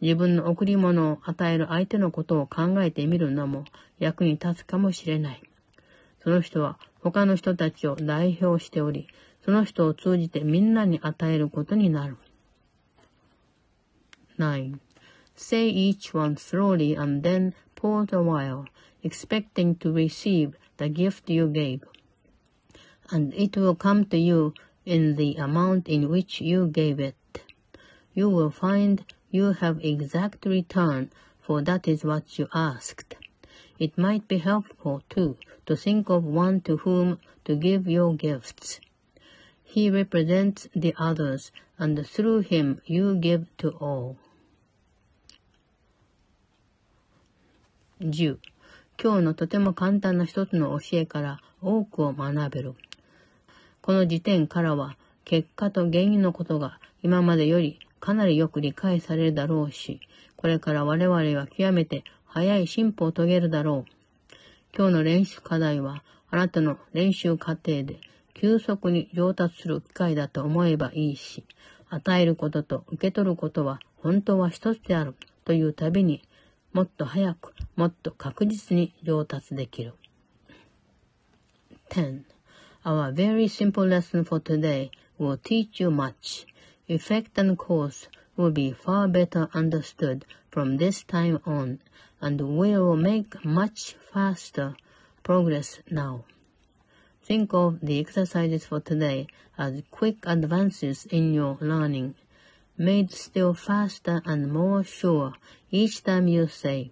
[0.00, 3.64] 自分の贈り物を与える相手のことを考えてみるのも
[3.98, 5.42] 役に立つかもしれない。
[6.22, 9.08] その人は他の人たちを代表しており、
[9.44, 12.16] その人を通じてみんなに与えることになる。
[14.38, 14.78] 9.
[15.36, 18.64] Say each one slowly and then pause a while,
[19.02, 21.84] expecting to receive the gift you gave.
[23.10, 24.54] And it will come to you
[24.86, 27.42] in the amount in which you gave it.
[28.14, 31.10] You will find you have exact return,
[31.42, 33.14] for that is what you asked.
[33.78, 38.80] It might be helpful, too, to think of one to whom to give your gifts.
[39.62, 44.16] He represents the others, and through him you give to all.
[48.00, 48.38] 10.
[49.02, 52.74] 今日のとても簡単な一つの教えから多くを学べる。
[53.80, 60.00] この時点からは結果と原因のことが今までよりかなりよく理解されるだろうし、
[60.36, 63.92] これから我々は極めて早い進歩を遂げるだろう。
[64.76, 68.00] 今日の練習課題はあなたの練習過程で
[68.34, 71.46] 急速に上達する機会だと思えばいいし、
[71.88, 75.14] 与えることと受け取ることは本当は一つである
[75.46, 76.20] というたびに
[76.73, 79.93] もっと早く、もっと確実に上達できる。
[81.89, 82.23] 10.
[82.83, 86.45] Our very simple lesson for today will teach you much.
[86.87, 91.79] Effect and cause will be far better understood from this time on,
[92.21, 94.75] and will make much faster
[95.23, 96.25] progress now.
[97.23, 102.15] Think of the exercises for today as quick advances in your learning
[102.80, 105.34] made still faster and more sure
[105.70, 106.90] each time you say,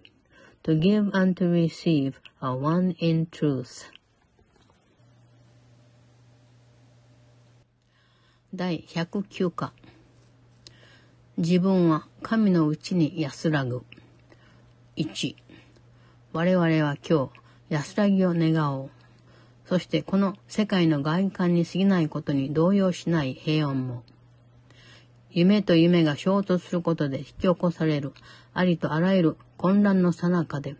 [0.63, 3.89] To give and to receive are one in truth.
[8.53, 9.73] 第109課
[11.37, 13.83] 自分は神のうちに安らぐ。
[14.95, 15.35] 1
[16.33, 17.31] 我々は今
[17.69, 18.89] 日安らぎを願おう。
[19.65, 24.03] そしてこの世界の外観に過ぎないことに動揺しない平穏も。
[25.31, 28.13] 夢と夢が衝突することで引き起こされる
[28.53, 30.75] ありとあらゆる混乱の最中で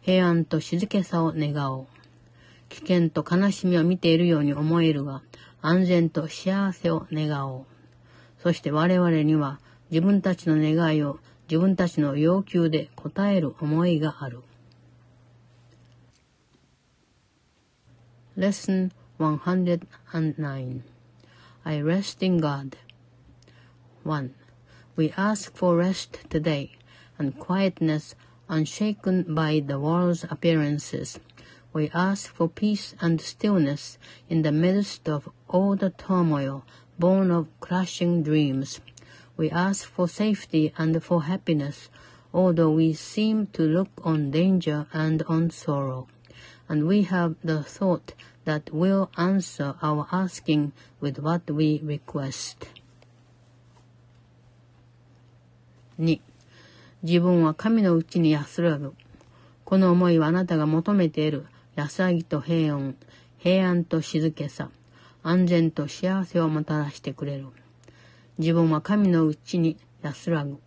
[0.00, 1.86] 平安と静けさを願おう。
[2.68, 5.22] 危険と悲しみを見ているように思えるが
[5.62, 7.64] 安全と幸せを願おう。
[8.42, 11.18] そして我々には自分たちの願いを
[11.48, 14.42] 自分たちの要求で応える思いがある。
[18.36, 18.90] Lesson
[19.20, 20.80] 109
[21.62, 22.76] I rest in God
[24.04, 24.34] 1.
[24.96, 26.72] We ask for rest today
[27.18, 28.14] and quietness
[28.48, 31.18] unshaken by the world's appearances.
[31.72, 33.98] We ask for peace and stillness
[34.28, 36.64] in the midst of all the turmoil
[36.98, 38.80] born of crashing dreams.
[39.36, 41.88] We ask for safety and for happiness,
[42.32, 46.08] although we seem to look on danger and on sorrow.
[46.68, 48.12] And we have the thought
[48.44, 52.68] that will answer our asking with what we request.
[56.00, 56.20] 2.
[57.04, 58.94] 自分は神のうちに安らぐ。
[59.64, 62.94] この思いはあなたが求めている安らぎと平穏、
[63.38, 64.70] 平安と静けさ、
[65.22, 67.46] 安全と幸せをもたらしてくれる。
[68.38, 70.58] 自分は神のうちに安らぐ。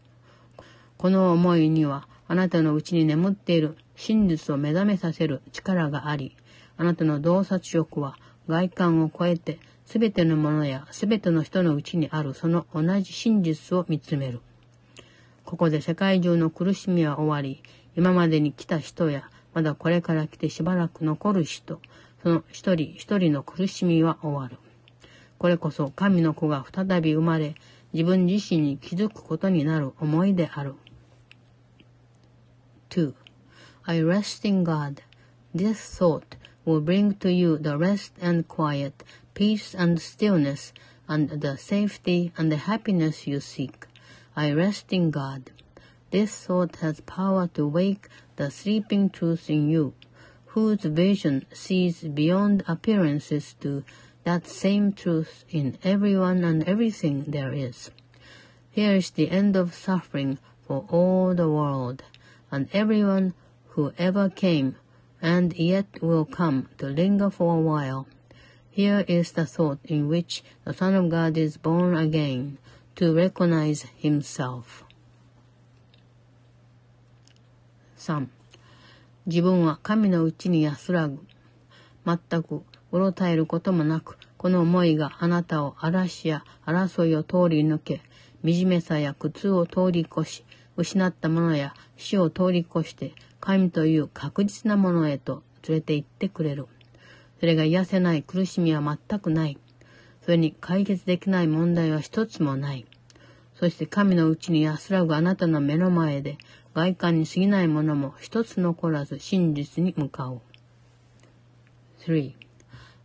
[0.98, 6.36] この思いにはあなたのうちに眠っている真実を目覚めさせる力があり、
[6.78, 8.18] あなたの洞察力は
[8.48, 14.42] 外観を超えてすべてのものやすべての人のうちにあるその同じ真実を見つめる。
[15.48, 17.64] ここで世界中の苦しみは終わり、
[17.96, 21.80] 今までに来た人や、まだこれから来てしばらく残る人、
[22.22, 24.58] その一人一人の苦しみは終わる。
[25.38, 27.56] これこそ神の子が再び生まれ、
[27.94, 30.76] 自分自身に気づくことになる思いである。
[32.90, 33.14] 2.
[33.84, 35.02] I rest in God.
[35.56, 36.24] This thought
[36.66, 38.92] will bring to you the rest and quiet,
[39.34, 40.74] peace and stillness,
[41.08, 43.87] and the safety and the happiness you seek.
[44.38, 45.50] I rest in God.
[46.12, 49.96] This thought has power to wake the sleeping truth in you,
[50.54, 53.84] whose vision sees beyond appearances to
[54.26, 57.90] that same truth in everyone and everything there is.
[58.70, 62.04] Here is the end of suffering for all the world,
[62.52, 63.34] and everyone
[63.70, 64.76] who ever came
[65.20, 68.06] and yet will come to linger for a while.
[68.70, 72.60] Here is the thought in which the Son of God is born again,
[72.98, 74.84] to recognize himself.
[77.96, 78.28] 3.
[79.28, 81.20] 自分は神のうちに安らぐ。
[82.04, 88.02] 全くうろたえることもなく、この思いがあなたを嵐や争いを通り抜け、
[88.44, 90.44] 惨めさや苦痛を通り越し、
[90.76, 96.66] 失ったものや死を通り越して、神という確実なものへと連れて行ってくれる。
[97.40, 99.60] それが癒せない苦しみは全くない。
[100.28, 102.86] それに解決できない問題は一つもない。
[103.58, 106.38] そして神のうちに安らぐあなたの目の前で
[106.74, 110.42] 外観に過ぎないものも一つ残らず真実に向かう。
[112.06, 112.34] 3.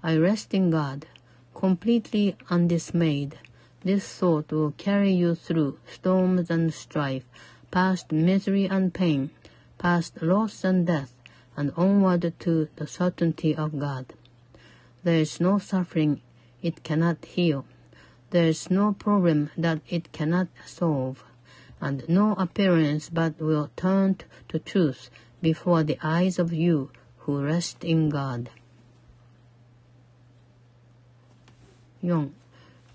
[0.02, 1.06] I rest in God,
[1.54, 3.34] completely undismayed.
[3.84, 7.22] This thought will carry you through storms and strife,
[7.70, 9.30] past misery and pain,
[9.78, 11.12] past loss and death,
[11.56, 14.06] and onward to the certainty of God.
[15.04, 16.20] There is no suffering
[16.62, 17.64] it cannot heal.
[18.30, 21.24] There is no problem that it cannot solve,
[21.80, 24.16] and no appearance but will turn
[24.48, 25.10] to truth
[25.42, 28.48] before the eyes of you who rest in God.
[32.02, 32.30] 4.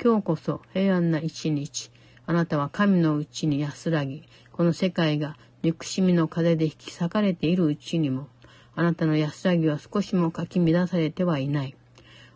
[0.04, 1.92] 今日こそ平安な一日。
[2.26, 8.28] あなたは神のうちに安らぎ、この世界が憎しみの風で引き裂かれているうちにも、
[8.76, 11.76] あなたの安らぎは少しもかき乱されてはいない。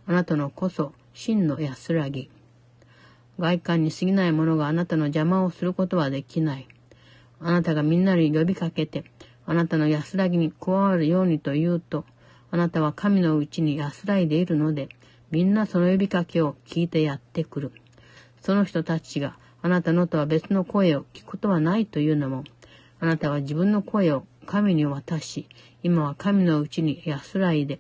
[0.06, 2.30] あなたのこそ真の安らぎ。
[3.40, 6.68] 外観に過ぎないものがあなたの邪魔をすることはできない。
[7.40, 9.04] あなたがみんなに呼びかけて、
[9.46, 12.06] あなたの安らぎに加わるようにと言うと、
[12.52, 14.90] あなたは神のうちに安らいでいるので、
[15.32, 17.72] みんなその呼びかけを聞いてやってくる。
[18.42, 22.44] その人たちがあなたのとは別の声を聞くことはないというのも、
[23.00, 25.48] あなたは自分の声を神に渡し、
[25.84, 27.80] 今は神のうちに安らいで、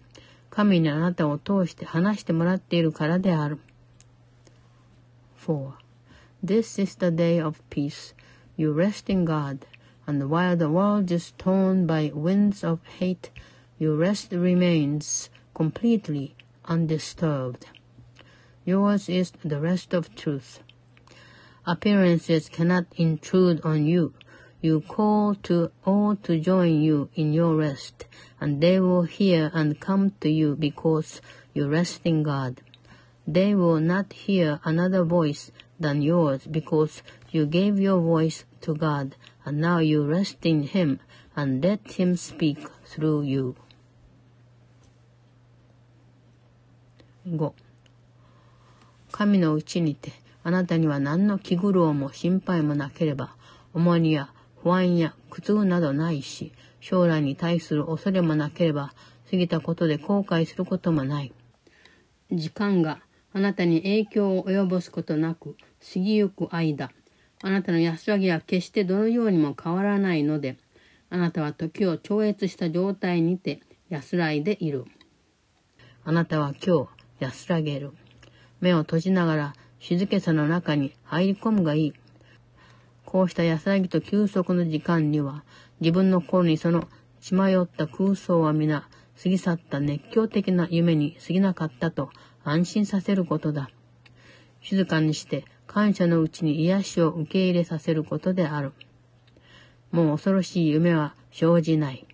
[0.51, 3.59] 神にあなたを通して話してもらっているからである。
[5.47, 5.73] 4.
[6.45, 8.15] This is the day of peace.
[8.57, 9.67] You rest in God,
[10.07, 13.31] and while the world is torn by winds of hate,
[13.79, 16.35] your rest remains completely
[16.65, 17.67] undisturbed.
[18.65, 20.61] Yours is the rest of truth.
[21.67, 24.15] Appearances cannot intrude on you.
[24.63, 28.07] You call to all to join you in your rest,
[28.41, 31.21] and they will hear and come to you because
[31.55, 32.63] you rest in God.
[33.27, 39.17] They will not hear another voice than yours because you gave your voice to God,
[39.45, 41.01] and now you rest in Him
[41.37, 43.57] and let Him speak through you.
[47.27, 47.53] 5.
[49.11, 50.13] 神のうちにて
[50.45, 53.35] あなたには何の気苦労も心配もなければ、
[53.75, 54.31] 重荷や
[54.64, 58.94] 不安や苦痛などないし、将来に対する恐れもなければ、
[59.30, 61.34] 過ぎたことで後悔することもない。
[62.32, 63.00] 時間が
[63.34, 65.56] あなたに影響を及ぼすことなく
[65.94, 66.92] 過ぎゆく間、
[67.44, 70.58] あなたの安らぎは決してどのようにも変わらないので、
[71.10, 74.86] あなたは時を超越した状態にて安らいでいる。
[76.04, 76.90] あなたは今日
[77.20, 77.92] 安らげる。
[78.60, 81.94] 目を閉じながら静けさの中に入り込むがいい。
[83.12, 85.44] こうした安らぎと休息の時間には、
[85.82, 86.88] 自分の心にその
[87.20, 88.88] 血迷った空想は皆、
[89.22, 92.10] 過ぎ去った熱狂的な夢に過ぎなかったと
[92.46, 93.70] 安心させることだ。
[94.62, 98.72] 静かにして感謝のうちに癒しを受け入れさせることである。
[99.92, 102.08] もう恐ろしい夢は生じない。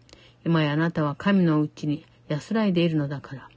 [0.47, 3.49] 今やあなたは神のうちに安らいでいるのだから。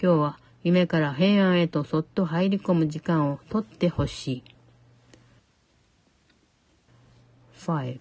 [0.00, 4.51] 今日は夢から平安へとそっと入り込む時間をとってほしい。
[7.62, 7.98] 5.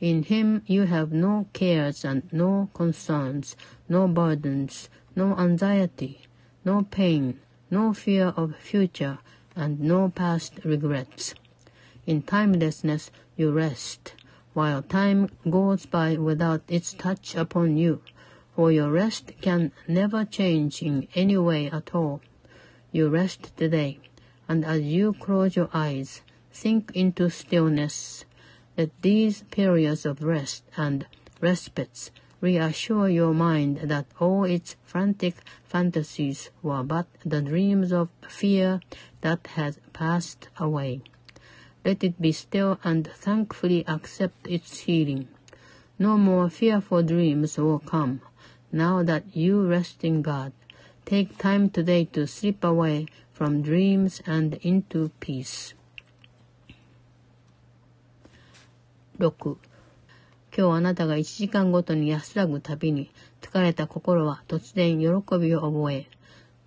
[0.00, 3.56] In him you have no cares and no concerns,
[3.88, 6.20] no burdens, no anxiety,
[6.64, 9.18] no pain, no fear of future,
[9.56, 11.34] and no past regrets.
[12.06, 14.14] In timelessness you rest,
[14.52, 18.02] while time goes by without its touch upon you
[18.54, 22.20] for your rest can never change in any way at all.
[22.92, 23.98] You rest today,
[24.48, 26.22] and as you close your eyes,
[26.52, 28.24] sink into stillness.
[28.76, 31.06] Let these periods of rest and
[31.40, 32.10] respites
[32.40, 38.80] reassure your mind that all its frantic fantasies were but the dreams of fear
[39.20, 41.02] that has passed away.
[41.84, 45.28] Let it be still and thankfully accept its healing.
[45.98, 48.20] No more fearful dreams will come
[48.74, 50.52] now that you rest in God,
[51.04, 55.74] take time today to slip away from dreams and into peace.
[59.20, 59.56] 6.
[60.56, 66.08] 今日あなたが1時間ごとに安らぐたびに疲れた心は突然喜びを覚え、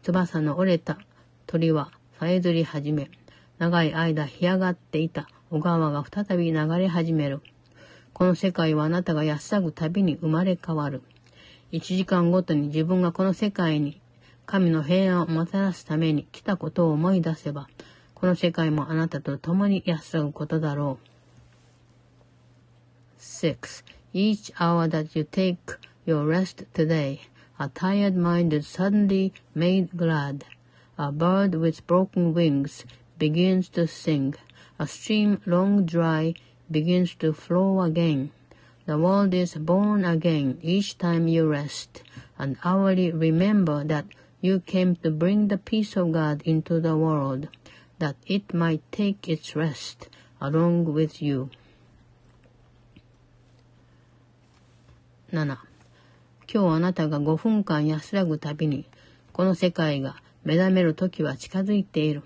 [0.04, 0.98] 翼の折れた
[1.46, 3.12] 鳥はさえずり始め、
[3.58, 7.42] 長い間干上がっていた小川が再び流れ始める。
[8.14, 11.02] この世界はあなたが安らぐたびに生まれ変わる。
[11.74, 14.00] 一時間ごとに自分がこの世界に
[14.46, 17.68] 神の平安をもたらすために来たことを思い出せば、
[18.16, 21.07] この世界もあなたと共に安らぐことだろう。
[23.30, 23.84] 6.
[24.14, 25.74] Each hour that you take
[26.06, 27.24] your rest today,
[27.60, 30.46] a tired mind is suddenly made glad.
[30.98, 32.86] A bird with broken wings
[33.20, 34.36] begins to sing.
[34.80, 36.36] A stream long dry
[36.72, 38.32] begins to flow again.
[38.86, 42.04] The world is born again each time you rest,
[42.40, 44.06] and hourly remember that
[44.40, 47.50] you came to bring the peace of God into the world,
[48.00, 50.08] that it might take its rest
[50.40, 51.50] along with you.
[55.34, 55.58] 7.
[56.50, 58.86] 今日あなたが5分間安らぐたびに、
[59.34, 60.16] この世界が
[60.46, 62.24] 目覚める時は近づいている。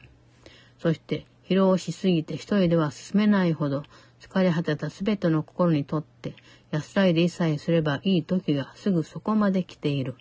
[0.77, 3.83] そして疲労しすぎて一人では進めないほど
[4.19, 6.35] 疲れ果てたすべての心にとって
[6.69, 10.15] 安らいで一切すればいい時がすぐそこまで来ている。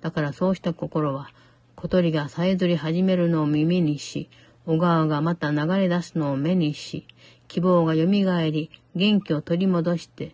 [0.00, 1.28] だからそうした心は
[1.74, 4.30] 小鳥がさえずり始めるのを耳にし、
[4.64, 7.06] 小川がまた流れ出すのを目にし、
[7.46, 10.32] 希望が蘇り、元気を取り戻して、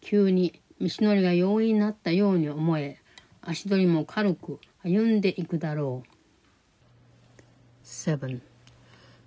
[0.00, 2.97] 急に道のりが容易になったように思え、
[3.41, 6.09] 足取りも軽く歩んでいくだろう。
[7.85, 8.41] 7.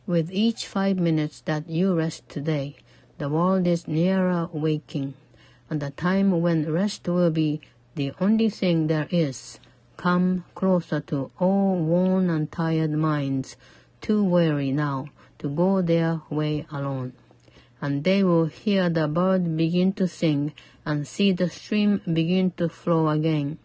[0.08, 2.76] With each five minutes that you rest today,
[3.18, 5.14] the world is nearer waking,
[5.68, 7.60] and the time when rest will be
[7.94, 9.60] the only thing there is.
[9.96, 13.56] come closer to all worn and tired minds,
[14.00, 15.06] too weary now
[15.38, 17.12] to go their way alone.
[17.80, 20.52] And they will hear the bird begin to sing
[20.85, 23.57] and see the stream begin to flow again,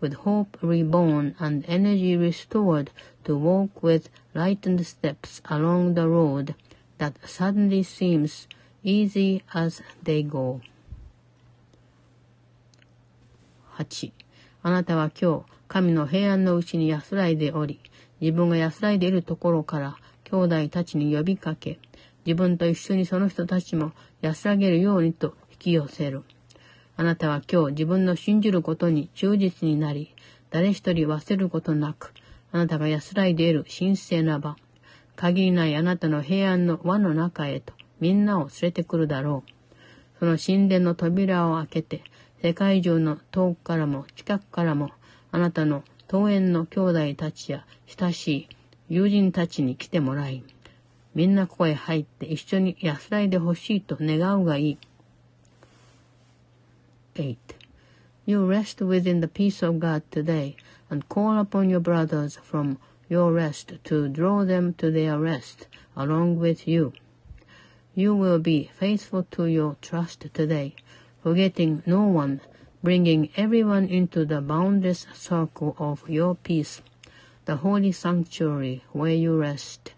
[0.00, 2.90] with hope reborn and energy restored
[3.24, 6.54] to walk with lightened steps along the road
[6.98, 8.46] that suddenly seems
[8.84, 10.60] easy as they go.
[13.78, 14.12] 8.
[14.62, 17.80] あなたは今日神の平安のうちに安らいでおり、
[18.20, 21.78] 自分が安らいでいるところから兄弟たちに呼びかけ、
[22.26, 26.24] 自分と一緒にその人たちも安らげるようにと引き寄せる。
[27.00, 30.14] あなたは今日自分の信じることに忠実になり、
[30.50, 32.12] 誰一人忘れることなく、
[32.52, 34.54] あなたが安らいでいる神聖な場、
[35.16, 39.50] 限りないあなたの平安の輪の中へとみんなを連れてくるだろう。
[40.18, 42.04] その神殿の扉を開けて、
[42.42, 44.90] 世界中の遠くからも近くからも
[45.32, 48.48] あなたの桃園の兄弟たちや親しい
[48.90, 50.44] 友人たちに来てもらい、
[51.14, 54.78] みんなここへ入って一緒に安らいでほしいと願うがいい。
[57.20, 57.54] 8.
[58.24, 60.56] You rest within the peace of God today
[60.88, 62.78] and call upon your brothers from
[63.10, 66.94] your rest to draw them to their rest along with you.
[67.94, 70.76] You will be faithful to your trust today,
[71.22, 72.40] forgetting no one
[72.82, 76.80] bringing everyone into the boundless circle of your peace,
[77.44, 79.92] the holy sanctuary where you rest.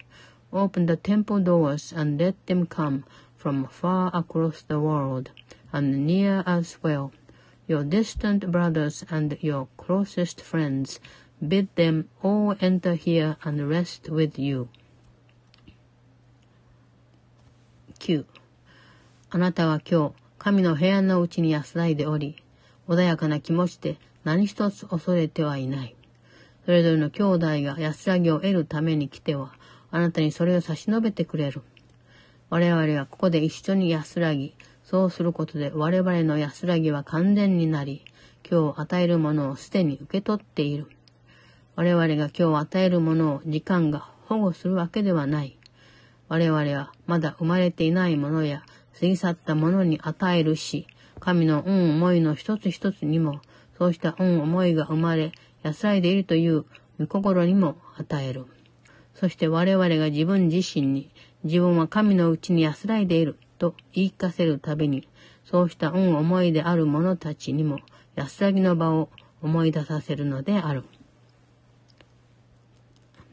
[0.52, 3.04] Open the temple doors and let them come
[3.36, 5.30] from far across the world,
[5.72, 7.10] and near as well.
[7.66, 11.00] Your distant brothers and your closest friends,
[11.40, 14.68] bid them all enter here and rest with you.
[17.98, 18.24] 9.
[19.30, 22.36] あなたは今日、神の部屋のうちに安らいでおり、
[22.88, 25.96] 穏やかな気持ちで何一つ恐れてはいない。
[26.64, 29.52] それぞれの兄弟が安らぎを得るために来ては、
[29.90, 31.62] あなたにそれを差し伸べてくれる。
[32.50, 34.54] 我々はここで一緒に安らぎ、
[34.92, 38.04] そうすることで我々の安らぎは完全になり、
[38.46, 40.86] 今日与えるものをすでに受け取っている。
[41.76, 45.56] 我々が今日与えるものを時間が保護するわけではない。
[46.28, 48.64] 我々はまだ生まれていないものや
[49.00, 50.86] 過ぎ去ったものに与えるし、
[51.20, 53.40] 神の恩思いの一つ一つにも、
[53.78, 55.32] そうした恩思いが生まれ、
[55.62, 56.66] 安らいでいるという
[57.00, 58.44] 御心にも与える。
[59.14, 61.08] そして我々が自分自身に、
[61.44, 65.07] 自分は神のうちに安らいでいると言い聞かせるたびに、
[65.45, 67.79] そうした恩思いである者たちにも
[68.15, 69.09] 安らぎの場を
[69.41, 70.83] 思い出させるのである。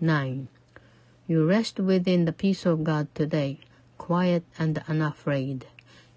[0.03, 0.47] 9.
[1.27, 3.59] You rest within the peace of God today,
[3.97, 5.67] quiet and unafraid.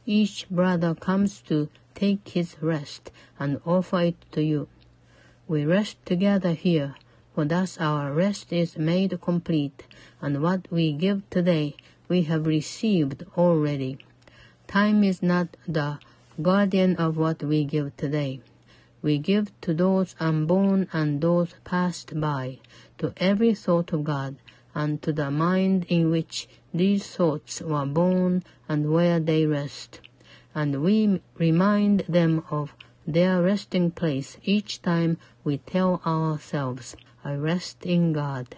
[0.06, 4.68] Each brother comes to take his rest and offer it to you.
[5.48, 6.96] We rest together here,
[7.34, 9.86] for thus our rest is made complete,
[10.22, 11.76] and what we give today
[12.13, 13.97] we have received already.
[14.67, 15.99] Time is not the
[16.43, 18.39] guardian of what we give today.
[19.01, 22.59] We give to those unborn and those passed by,
[22.99, 24.37] to every thought of God,
[24.75, 30.01] and to the mind in which these thoughts were born and where they rest.
[30.55, 32.75] And we remind them of
[33.07, 36.95] their resting place each time we tell ourselves,
[37.25, 38.57] I rest in God.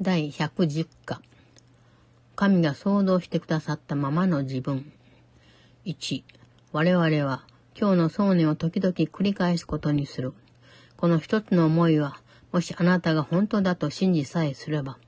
[0.00, 1.20] 第110課
[2.34, 4.90] 神が創造してくださったままの自分
[5.84, 6.22] 1
[6.72, 7.44] 我々は
[7.80, 10.34] 今日の想念を時々繰り返すことにする。
[10.98, 12.20] この一つの思いは、
[12.52, 14.98] もしあなたが本当だと信じさえすれば、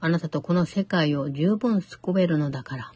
[0.00, 2.92] あなたとこの世界を十分救えるのだから。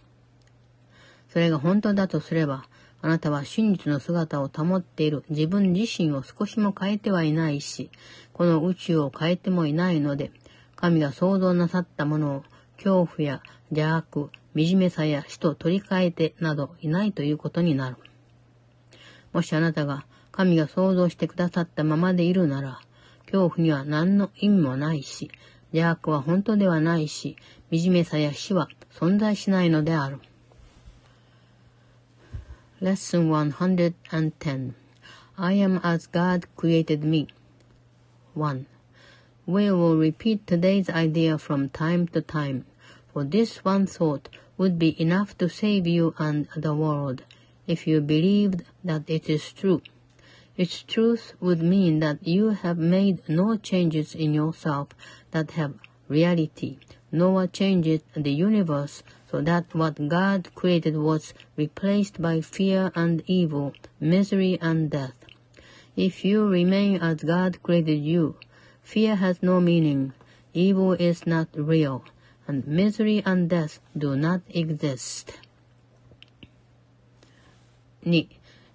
[1.29, 2.65] それが本当だとすれば、
[3.03, 7.91] あなたは真実の姿を保っている自分自身を少しも変えてはいないし、
[8.33, 10.33] この宇宙を変えてもいないので、
[10.81, 12.45] 神が創造なさったものを
[12.77, 17.97] 恐怖や邪悪、惨めさや死と取り替えてなどいないということになる。
[19.33, 22.81] もしあなたが神が想像してくださったままでいるなら、
[23.27, 25.31] 恐怖には何の意味もないし、
[25.73, 27.37] 邪悪は本当ではないし、
[27.71, 30.19] 惨めさや死は存在しないのである。
[32.81, 34.73] Lesson 110
[35.37, 37.29] I am as God created me.
[38.35, 38.65] 1.
[39.51, 42.67] We will repeat today's idea from time to time,
[43.13, 47.25] for this one thought would be enough to save you and the world
[47.67, 49.83] if you believed that it is true.
[50.57, 54.91] Its truth would mean that you have made no changes in yourself
[55.33, 55.75] that have
[56.07, 56.79] reality,
[57.11, 63.73] nor changes the universe so that what God created was replaced by fear and evil,
[63.99, 65.25] misery and death.
[65.97, 68.37] If you remain as God created you,
[68.83, 70.13] fear has no meaning,
[70.53, 72.03] evil is not real,
[72.47, 75.33] and misery and death do not exist.
[78.05, 78.29] 2.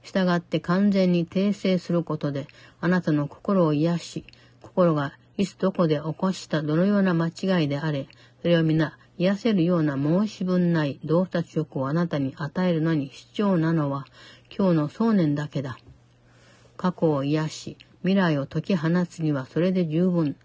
[0.04, 2.48] 従って完全に訂正することで、
[2.80, 4.26] あなたの心を癒し、
[4.62, 8.08] 心がいつどこで起こしたどのような間違いであれ、
[8.42, 14.06] それを皆癒せるような申し分ない洞察力をあなたに与えるのに必要なのは、
[14.56, 15.80] 今日の想念だけだ。
[16.78, 20.36] 過去を癒し、未来を解き放つにはそれで十分。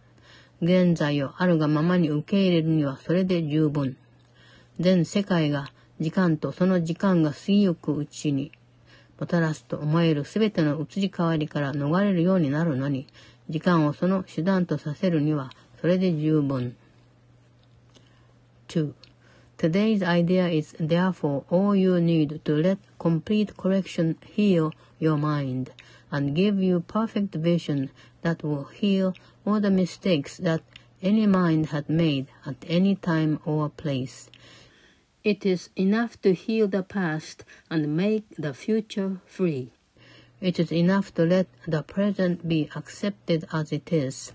[0.62, 3.98] 現在をあるがままに受け入れるにはそれで十分。
[4.78, 8.50] 全世界が時間とその時間が過ぎゆくうちに
[9.18, 13.06] もたらすと思えるすべての移り変わりから逃れるようになるのに、
[13.50, 15.50] 時間をその手段とさせるには、
[15.82, 16.74] それで十分。
[18.68, 18.94] 2.
[19.58, 25.70] Today's idea is therefore all you need to let complete correction heal your mind
[26.10, 27.90] and give you perfect vision
[28.22, 29.14] that will heal
[29.46, 30.62] all the mistakes that
[31.02, 34.28] any mind had made at any time or place.
[35.22, 39.70] It is enough to heal the past and make the future free.
[40.40, 44.32] It is enough to let the present be accepted as it is.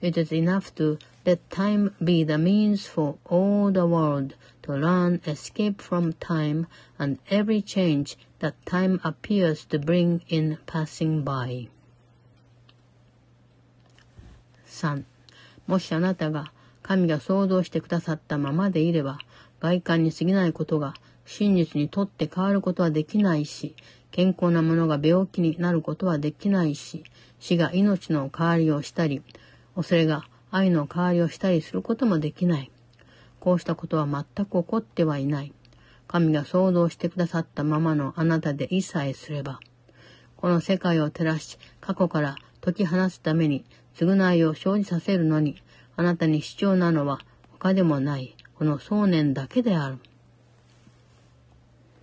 [0.00, 5.20] It is enough to let time be the means for all the world to learn
[5.26, 6.66] escape from time
[6.98, 11.68] and every change that time appears to bring in passing by.
[14.66, 15.04] 3.
[15.66, 19.18] もしあなたが神が想像してくださったままでいれば、
[19.60, 20.92] 外観に過ぎないことが
[21.24, 23.74] 真実にとって変わることはできないし、
[24.10, 27.02] 健康なものが病気になることはできないし、
[27.40, 29.22] 死が命の代わりをしたり、
[29.74, 32.70] 恐れが愛の代わりをしたりすることもできない。
[33.40, 35.54] こうしたことは全く起こってはいない。
[36.06, 39.60] 神が想像してくださったままのあなたでいさえすれば、
[40.36, 43.64] この世界を照らし、過去から解き放つために
[43.96, 45.62] 償いを生じさせるのに、
[45.96, 47.20] あなたに必要なのは
[47.52, 49.98] 他でもないこの想念だけである。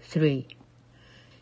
[0.03, 0.45] 3.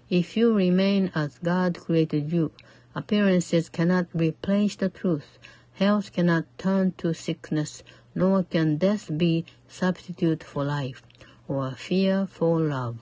[0.10, 2.52] If you remain as God created you,
[2.94, 5.40] appearances cannot replace the truth,
[5.74, 7.84] health cannot turn to sickness,
[8.16, 11.02] nor can death be substitute for life,
[11.50, 13.00] or fear for love.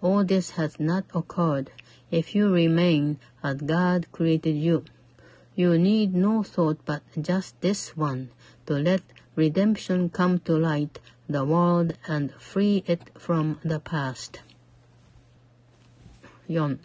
[0.00, 1.70] All this has not occurred
[2.10, 4.84] if you remain as God created you.
[5.56, 8.30] You need no thought but just this one,
[8.66, 9.02] to let
[9.34, 14.40] redemption come to light the world and free it from the past.
[16.48, 16.78] 4.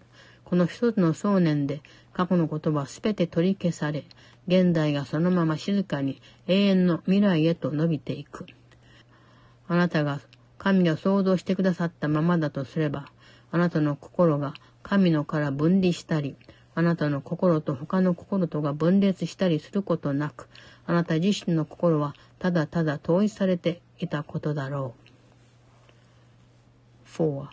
[0.45, 1.81] この一つの想念で
[2.13, 4.05] 過去の言葉はすべて取り消され、
[4.47, 8.47] 現代がそのまま静かに永遠の未来へと伸びていく。
[9.67, 10.19] あなたが
[10.59, 13.07] 神が想像してくださったままだとすれば、
[13.51, 14.53] あなたの心が
[14.83, 16.35] 神のから分離したり、
[16.75, 20.47] あなたの心と他の心とが分裂したりすることなく、
[20.85, 25.09] あなた自身の心はただただ統一されていたことだろう。
[27.09, 27.47] 4.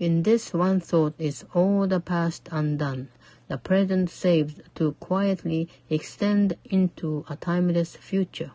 [0.00, 3.08] In this one thought is all the past undone,
[3.48, 8.50] the present saved to quietly extend into a timeless future.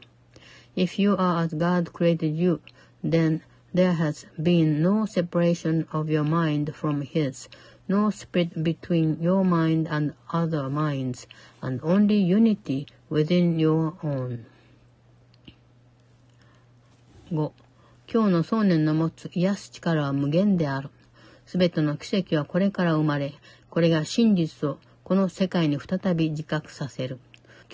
[0.75, 2.59] If you are as God created you,
[3.03, 3.41] then
[3.75, 7.49] there has been no separation of your mind from His,
[7.89, 11.27] no split between your mind and other minds,
[11.61, 14.45] and only unity within your own.
[17.29, 17.51] 5.
[18.07, 20.89] 今日の想念の持つ癒す力は無限である。
[21.45, 23.33] すべての奇跡はこれから生まれ、
[23.69, 27.19] これが真実をこの世界に再び自覚させる。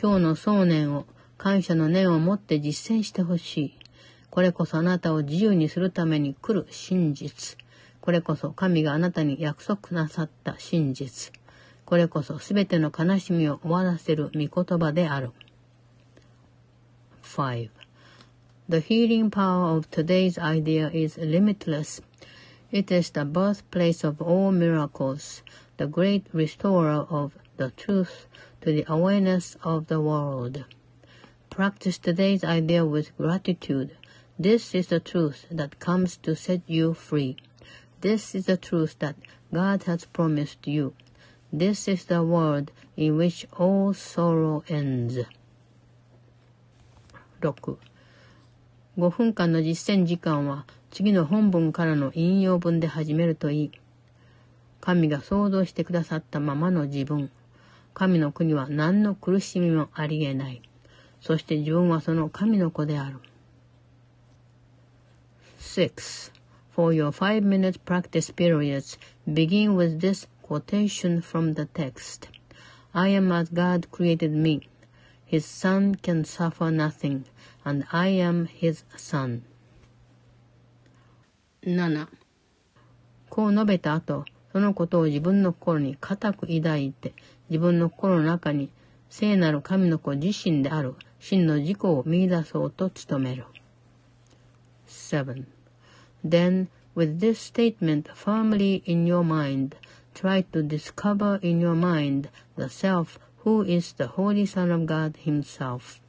[0.01, 1.05] 今日の想念を
[1.37, 3.80] 感謝の念を持って実践してほしい。
[4.31, 7.57] これこそあなたを自由にするために来る真実。
[7.99, 11.33] これこそ神があなたに約束なさった真実。
[11.85, 15.31] これこそすべての悲しみを終わらせる御言葉である。
[17.21, 17.69] 5.
[18.69, 22.01] The healing power of today's idea is limitless.
[22.71, 25.43] It is the birthplace of all miracles,
[25.75, 28.27] the great restorer of the truth
[28.61, 30.63] to the awareness of the world.
[31.49, 33.91] Practice today's idea with gratitude.
[34.41, 37.35] This is the truth that comes to set you free.
[38.01, 39.15] This is the truth that
[39.53, 40.95] God has promised you.
[41.53, 45.27] This is the world in which all sorrow ends.
[47.39, 47.77] 6.
[48.97, 53.71] 5分間の実践時間は次の本文からの引用文で始めるといい。
[54.79, 57.29] 神が想像してくださったままの自分。
[57.93, 60.63] 神の国は何の苦しみもありえない。
[61.19, 63.19] そして自分はその神の子である。
[65.73, 66.31] 6.
[66.75, 72.27] For your five minute practice periods, begin with this quotation from the text.
[72.93, 74.67] I am as God created me.
[75.25, 77.23] His son can suffer nothing,
[77.63, 79.43] and I am his son.
[81.63, 82.09] 7.
[83.29, 87.13] こう述べた後、そのことを自分の心に固く抱いて、
[87.49, 88.69] 自分の心の中に
[89.09, 93.45] 聖なる神の子自身である真の自己を見出そうと努める。
[94.91, 95.45] 7.
[96.23, 99.75] Then, with this statement firmly in your mind,
[100.13, 105.17] try to discover in your mind the self who is the Holy Son of God
[105.25, 105.99] Himself.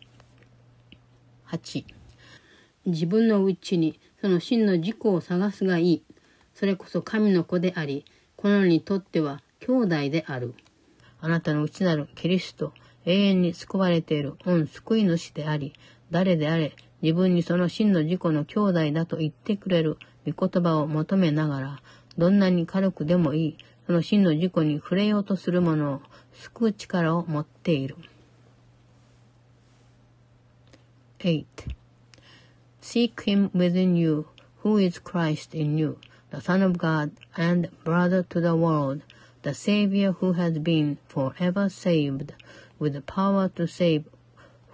[1.51, 1.85] 8.
[2.85, 6.03] 自分のうちにその真の自己を探すがいい。
[6.55, 8.05] それこそ神の子であり、
[8.37, 10.55] この世にとっては兄弟である。
[11.21, 12.73] あなたの内なるキリスト、
[13.05, 15.73] 永遠に救われている御救い主であり、
[16.11, 21.83] 誰であれ、自分にその真の自己の兄弟だと言ってくれる御言葉を求めながら、
[22.17, 26.01] どんなに軽くでもいい、その真の自己に触れようとするものを
[26.33, 27.97] 救う力を持っている。
[31.19, 31.45] 8.
[32.81, 34.27] Seek him within you,
[34.63, 35.99] who is Christ in you,
[36.31, 39.03] the Son of God and brother to the world,
[39.43, 42.33] the Savior who has been forever saved,
[42.79, 44.05] with the power to save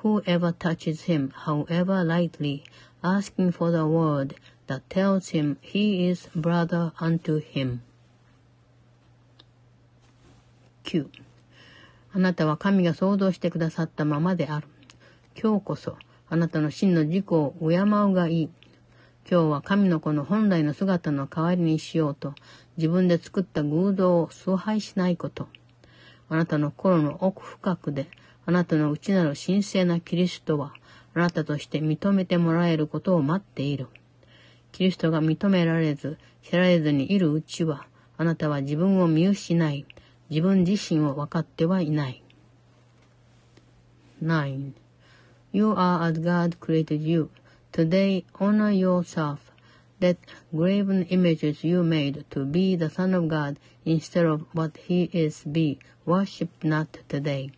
[0.03, 2.65] whoever touches him, however lightly,
[3.03, 4.35] asking for the word
[4.67, 7.81] that tells him he is brother unto him.
[10.85, 11.11] Q
[12.15, 14.67] あなたは神が創造してくださったままである。
[15.41, 15.97] 今日こそ
[16.31, 18.51] あなたの真の自己を敬うがいい。
[19.31, 22.35] 今日は神の子の本来の姿の代わりにしようと
[22.79, 25.49] 自分で作った偶像を崇拝しないこと。
[26.31, 28.09] あなたの心の奥深くで
[28.49, 30.73] あなたの内なる神聖なキリストは
[31.15, 33.89] あなたとして認めてもらえることを待っている。
[34.73, 37.85] キリストが認められず、知られずにいるうちは、
[38.17, 39.85] あなたは自分を見失い、
[40.31, 42.23] 自分自身を分かってはいない。
[44.23, 44.73] 9.
[45.53, 47.29] You are as God created you.
[47.71, 49.53] Today, honor yourself.
[50.01, 50.17] Let
[50.55, 55.47] graven images you made to be the Son of God instead of what he is
[55.47, 55.79] be.
[56.07, 57.51] Worship not today.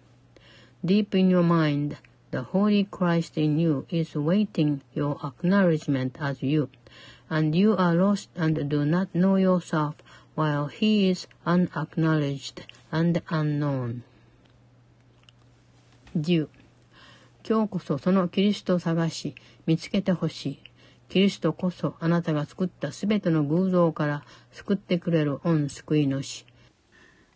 [0.82, 1.98] Deep in your mind,
[2.30, 6.70] the Holy Christ in you is waiting your acknowledgement as you,
[7.28, 9.96] and you are lost and do not know yourself
[10.34, 14.04] while he is unacknowledged and unknown.
[16.18, 16.48] 10.
[17.46, 19.34] 今日こそそのキリストを探し、
[19.66, 20.62] 見つけてほしい。
[21.10, 26.46] キリストこそあなたが作ったすべての偶像から救ってくれる御救い主。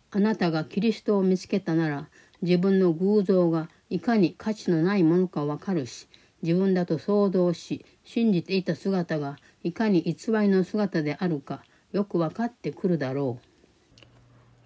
[0.09, 2.09] あなたがキリストを見つけたなら、
[2.45, 6.07] 自分の偶像がいかに価値のないものかわかるし、
[6.43, 13.45] 自分だと想像し、信じていた姿がいかに偽りの姿であるか、よくわかってくるだろう。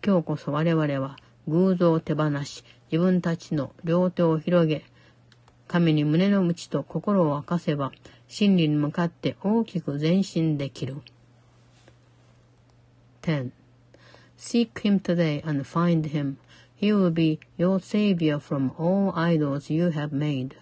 [0.05, 1.17] 今日こそ我々は
[1.47, 4.83] 偶像を手放し、自分たちの両手を広げ、
[5.67, 7.93] 神に胸の内と心を明かせば、
[8.27, 10.97] 真理に向かって大きく前進できる。
[13.21, 13.51] 10.
[14.37, 16.35] Seek him today and find him.
[16.79, 20.55] He will be your savior from all idols you have made.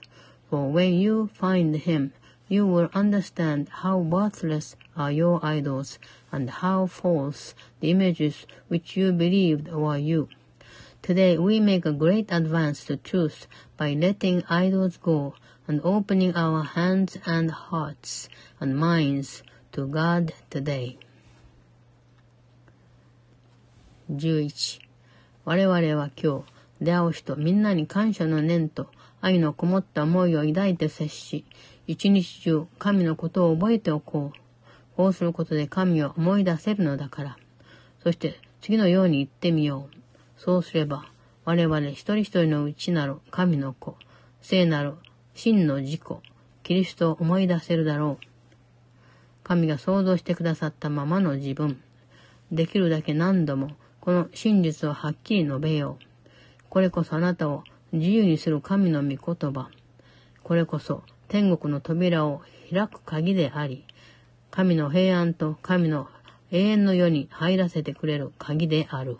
[0.50, 2.12] For when you find him,
[2.48, 6.00] you will understand how worthless are your idols
[6.32, 10.28] and how false the images which you believed were you.
[11.04, 13.46] Today we make a great advance to truth
[13.78, 15.36] by letting idols go
[15.68, 18.28] and opening our hands and hearts
[18.60, 19.44] and minds
[19.74, 20.98] to God today.
[24.10, 24.87] 11.
[25.48, 26.44] 我々は今日、
[26.82, 28.88] 出会う人みんなに感謝の念と
[29.22, 31.46] 愛のこもった思いを抱いて接し、
[31.88, 34.38] 一日中神のことを覚えておこう。
[34.98, 37.38] こうすることで神を思い出せるのだから。
[38.04, 39.98] そして次のように言ってみよう。
[40.36, 41.06] そうすれば、
[41.46, 43.96] 我々一人一人の内なる神の子、
[44.42, 44.96] 聖なる
[45.34, 46.02] 真の自己、
[46.64, 48.26] キリストを思い出せるだろう。
[49.46, 51.82] 神が想像してくださったままの自分、
[52.52, 53.78] できるだけ何度も
[54.08, 56.06] この真実をはっきり述べよう。
[56.70, 59.18] これこそあなたを自由にする神の御言
[59.52, 59.70] 葉。
[60.44, 62.42] これこそ天国の扉を
[62.72, 63.84] 開く鍵であり、
[64.50, 66.08] 神の平安と神の
[66.52, 69.18] 永遠の世に入らせてくれる鍵である。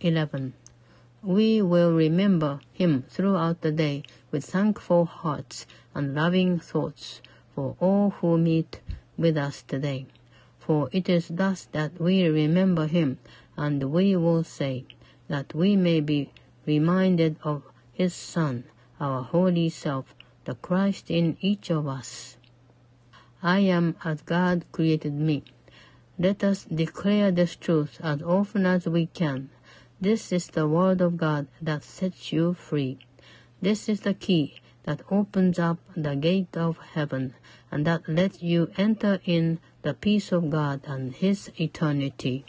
[0.00, 0.52] 11.
[1.22, 4.02] We will remember him throughout the day
[4.32, 7.20] with thankful hearts and loving thoughts
[7.54, 8.80] for all who meet
[9.18, 10.06] with us today.
[10.66, 13.18] For it is thus that we remember him,
[13.56, 14.84] and we will say,
[15.28, 16.32] that we may be
[16.66, 17.62] reminded of
[17.92, 18.64] his Son,
[19.00, 20.14] our holy self,
[20.44, 22.36] the Christ in each of us.
[23.42, 25.44] I am as God created me.
[26.18, 29.50] Let us declare this truth as often as we can
[29.98, 32.98] this is the word of God that sets you free.
[33.62, 37.32] This is the key that opens up the gate of heaven
[37.72, 42.44] and that lets you enter in the peace of God and His eternity.